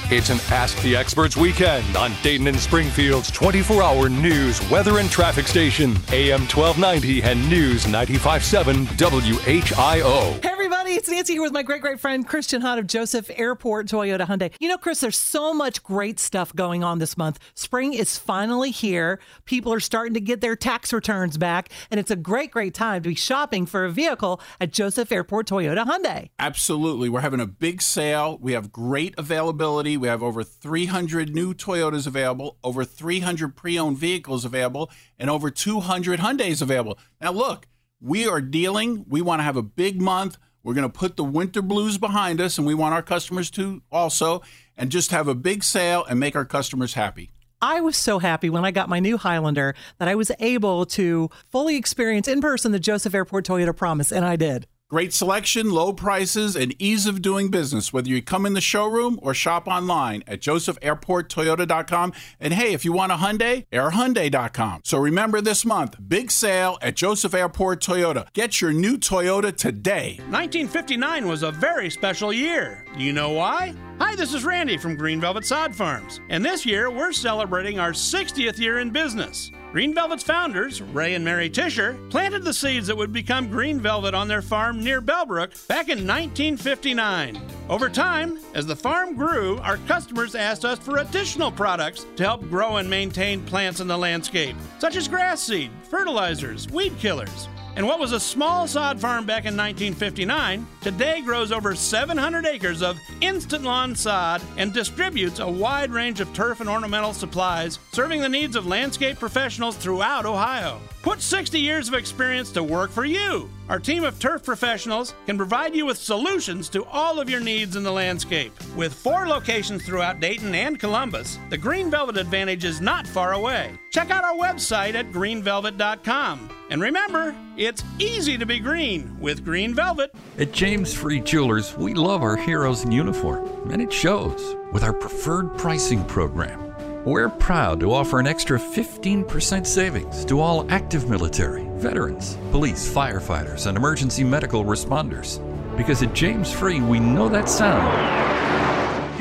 [0.09, 5.11] It's an Ask the Experts weekend on Dayton and Springfield's 24 hour news, weather, and
[5.11, 10.41] traffic station, AM 1290 and News 95.7 WHIO.
[10.41, 13.87] Hey everybody, it's Nancy here with my great great friend Christian Hunt of Joseph Airport
[13.87, 14.53] Toyota Hyundai.
[14.57, 17.39] You know, Chris, there's so much great stuff going on this month.
[17.55, 19.19] Spring is finally here.
[19.43, 23.03] People are starting to get their tax returns back, and it's a great, great time
[23.03, 26.29] to be shopping for a vehicle at Joseph Airport Toyota Hyundai.
[26.39, 27.09] Absolutely.
[27.09, 28.37] We're having a big sale.
[28.41, 29.97] We have great availability.
[29.97, 35.51] We have over 300 new Toyotas available, over 300 pre owned vehicles available, and over
[35.51, 36.97] 200 Hyundais available.
[37.19, 37.67] Now, look,
[37.99, 39.03] we are dealing.
[39.09, 40.37] We want to have a big month.
[40.67, 43.81] We're going to put the winter blues behind us, and we want our customers to
[43.89, 44.41] also,
[44.75, 47.31] and just have a big sale and make our customers happy.
[47.61, 51.29] I was so happy when I got my new Highlander that I was able to
[51.47, 54.67] fully experience in person the Joseph Airport Toyota promise, and I did.
[54.89, 59.19] Great selection, low prices, and ease of doing business, whether you come in the showroom
[59.21, 62.13] or shop online at josephairporttoyota.com.
[62.39, 64.83] And hey, if you want a Hyundai, airhyundai.com.
[64.85, 68.31] So remember this month, big sale at Joseph Airport Toyota.
[68.31, 70.19] Get your new Toyota today.
[70.29, 72.85] 1959 was a very special year.
[72.97, 73.75] Do you know why?
[73.99, 77.91] Hi, this is Randy from Green Velvet Sod Farms, and this year we're celebrating our
[77.91, 79.51] 60th year in business.
[79.73, 84.13] Green Velvet's founders, Ray and Mary Tisher, planted the seeds that would become Green Velvet
[84.13, 87.41] on their farm near Bellbrook back in 1959.
[87.69, 92.49] Over time, as the farm grew, our customers asked us for additional products to help
[92.49, 97.49] grow and maintain plants in the landscape, such as grass seed, fertilizers, weed killers.
[97.77, 102.81] And what was a small sod farm back in 1959 today grows over 700 acres
[102.81, 108.21] of instant lawn sod and distributes a wide range of turf and ornamental supplies, serving
[108.21, 110.79] the needs of landscape professionals throughout Ohio.
[111.07, 113.49] Put 60 years of experience to work for you.
[113.69, 117.77] Our team of turf professionals can provide you with solutions to all of your needs
[117.77, 118.51] in the landscape.
[118.75, 123.71] With four locations throughout Dayton and Columbus, the Green Velvet Advantage is not far away.
[123.89, 126.49] Check out our website at greenvelvet.com.
[126.71, 130.13] And remember, it's easy to be green with Green Velvet.
[130.37, 134.91] At James Free Jewelers, we love our heroes in uniform, and it shows with our
[134.91, 136.66] preferred pricing program.
[137.07, 143.65] We're proud to offer an extra 15% savings to all active military, veterans, police, firefighters,
[143.65, 145.39] and emergency medical responders.
[145.77, 147.87] Because at James Free, we know that sound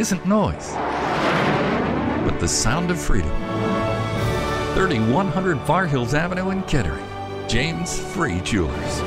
[0.00, 0.72] isn't noise,
[2.24, 3.30] but the sound of freedom.
[4.74, 7.06] 3100 Far Hills Avenue in Kettering.
[7.46, 9.00] James Free Jewelers.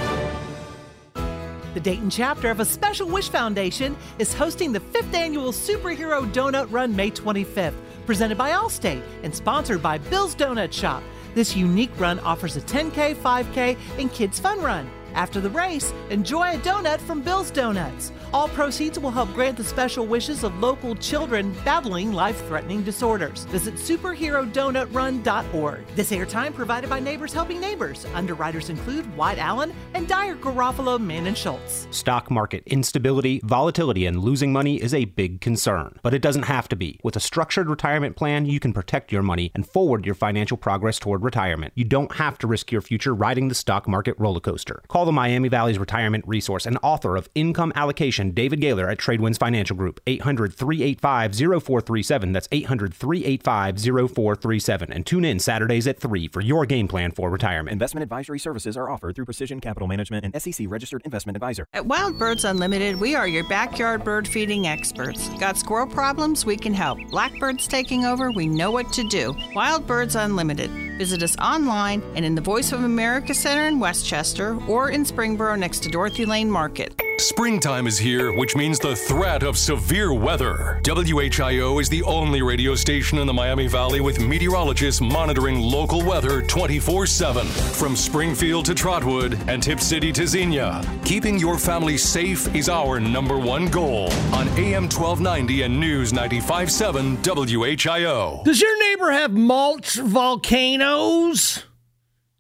[1.74, 6.72] The Dayton chapter of a Special Wish Foundation is hosting the fifth annual Superhero Donut
[6.72, 7.74] Run May 25th,
[8.10, 11.04] presented by Allstate and sponsored by Bill's Donut Shop.
[11.36, 14.90] This unique run offers a 10K, 5K, and kids fun run.
[15.14, 18.12] After the race, enjoy a donut from Bill's Donuts.
[18.34, 23.46] All proceeds will help grant the special wishes of local children battling life threatening disorders.
[23.46, 25.88] Visit superherodonutrun.org.
[25.96, 28.06] This airtime provided by Neighbors Helping Neighbors.
[28.14, 31.88] Underwriters include White Allen and Dyer Garofalo, Mann and Schultz.
[31.92, 36.70] Stock market instability, volatility, and losing money is a big concern, but it doesn't have
[36.70, 37.00] to be.
[37.04, 41.00] With a structured retirement plan, you can protect your money and forward your financial progress
[41.00, 41.74] toward retirement.
[41.76, 44.84] You don't have to risk your future riding the stock market roller coaster.
[44.88, 49.38] Call the Miami Valley's retirement resource and author of Income Allocation, David Gaylor at Tradewinds
[49.38, 52.32] Financial Group, 800 385 0437.
[52.32, 54.92] That's 800 385 0437.
[54.92, 57.72] And tune in Saturdays at 3 for your game plan for retirement.
[57.74, 61.66] Investment advisory services are offered through Precision Capital Management and SEC registered investment advisor.
[61.74, 65.30] At Wild Birds Unlimited, we are your backyard bird feeding experts.
[65.40, 66.46] Got squirrel problems?
[66.46, 67.00] We can help.
[67.10, 68.32] Blackbirds taking over?
[68.32, 69.36] We know what to do.
[69.54, 70.89] Wild Birds Unlimited.
[71.00, 75.06] Visit us online and in the Voice of America Center in West Chester or in
[75.06, 76.94] Springboro next to Dorothy Lane Market.
[77.20, 80.80] Springtime is here, which means the threat of severe weather.
[80.84, 86.42] WHIO is the only radio station in the Miami Valley with meteorologists monitoring local weather
[86.42, 87.46] 24 7.
[87.46, 93.02] From Springfield to Trotwood and Tipp City to Xenia, keeping your family safe is our
[93.02, 94.10] number one goal.
[94.34, 98.46] On AM 1290 and News 957 WHIO.
[98.46, 101.66] Does your neighbor have mulch volcanoes?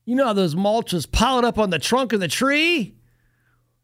[0.06, 2.96] You know how those mulches piled up on the trunk of the tree?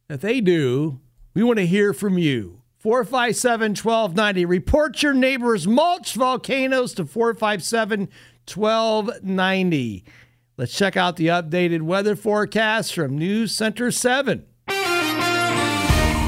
[0.07, 0.99] If they do,
[1.33, 2.61] we want to hear from you.
[2.77, 4.45] 457 1290.
[4.45, 8.09] Report your neighbor's mulch volcanoes to 457
[8.53, 10.05] 1290.
[10.57, 14.45] Let's check out the updated weather forecast from News Center 7.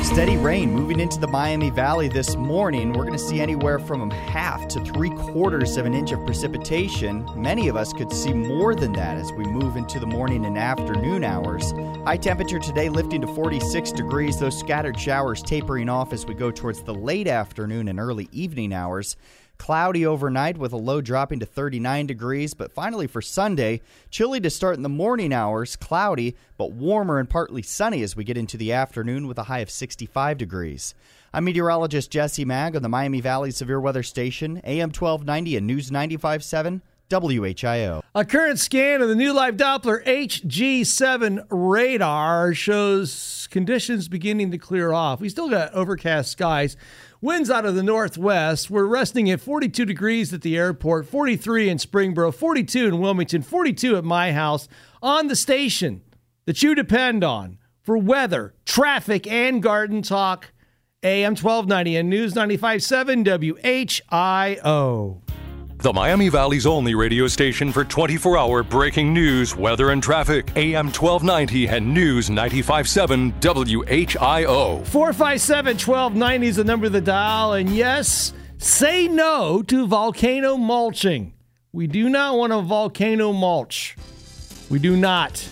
[0.07, 2.93] Steady rain moving into the Miami Valley this morning.
[2.93, 7.29] We're going to see anywhere from half to three quarters of an inch of precipitation.
[7.35, 10.57] Many of us could see more than that as we move into the morning and
[10.57, 11.71] afternoon hours.
[12.05, 16.51] High temperature today lifting to 46 degrees, those scattered showers tapering off as we go
[16.51, 19.17] towards the late afternoon and early evening hours.
[19.57, 24.49] Cloudy overnight with a low dropping to 39 degrees, but finally for Sunday, chilly to
[24.49, 28.57] start in the morning hours, cloudy, but warmer and partly sunny as we get into
[28.57, 30.95] the afternoon with a high of 65 degrees.
[31.33, 35.91] I'm meteorologist Jesse Maag on the Miami Valley Severe Weather Station, AM 1290 and News
[35.91, 36.81] 957.
[37.09, 38.01] WHIO.
[38.13, 44.91] A current scan of the New Life Doppler HG7 radar shows conditions beginning to clear
[44.91, 45.21] off.
[45.21, 46.75] We still got overcast skies.
[47.21, 48.69] Winds out of the northwest.
[48.69, 53.97] We're resting at 42 degrees at the airport, 43 in Springboro, 42 in Wilmington, 42
[53.97, 54.67] at my house
[55.01, 56.01] on the station
[56.45, 60.51] that you depend on for weather, traffic, and garden talk.
[61.03, 65.26] AM 1290 and News 957 WHIO.
[65.79, 70.51] The Miami Valley's only radio station for 24 hour breaking news, weather, and traffic.
[70.55, 74.83] AM 1290 and News 957 WHIO.
[74.87, 77.53] 457 1290 is the number of the dial.
[77.53, 81.33] And yes, say no to volcano mulching.
[81.71, 83.95] We do not want a volcano mulch.
[84.71, 85.47] We do not.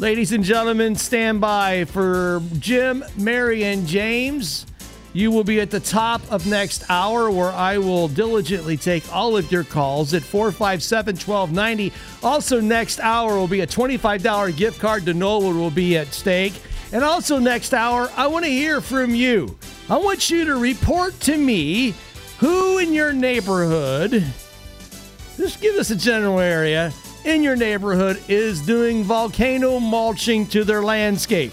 [0.00, 4.66] Ladies and gentlemen, stand by for Jim, Mary, and James.
[5.12, 9.36] You will be at the top of next hour where I will diligently take all
[9.36, 11.92] of your calls at 457 1290.
[12.22, 16.54] Also, next hour will be a $25 gift card to Knollwood will be at stake.
[16.92, 19.58] And also, next hour, I want to hear from you.
[19.88, 21.94] I want you to report to me
[22.38, 24.24] who in your neighborhood,
[25.36, 26.92] just give us a general area,
[27.24, 31.52] in your neighborhood is doing volcano mulching to their landscape.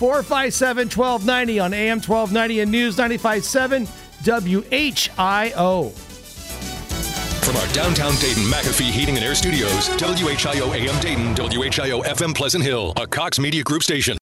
[0.00, 3.86] 457 1290 on AM 1290 and News 957
[4.24, 5.90] WHIO.
[7.44, 12.64] From our downtown Dayton McAfee Heating and Air Studios, WHIO AM Dayton, WHIO FM Pleasant
[12.64, 14.16] Hill, a Cox Media Group station.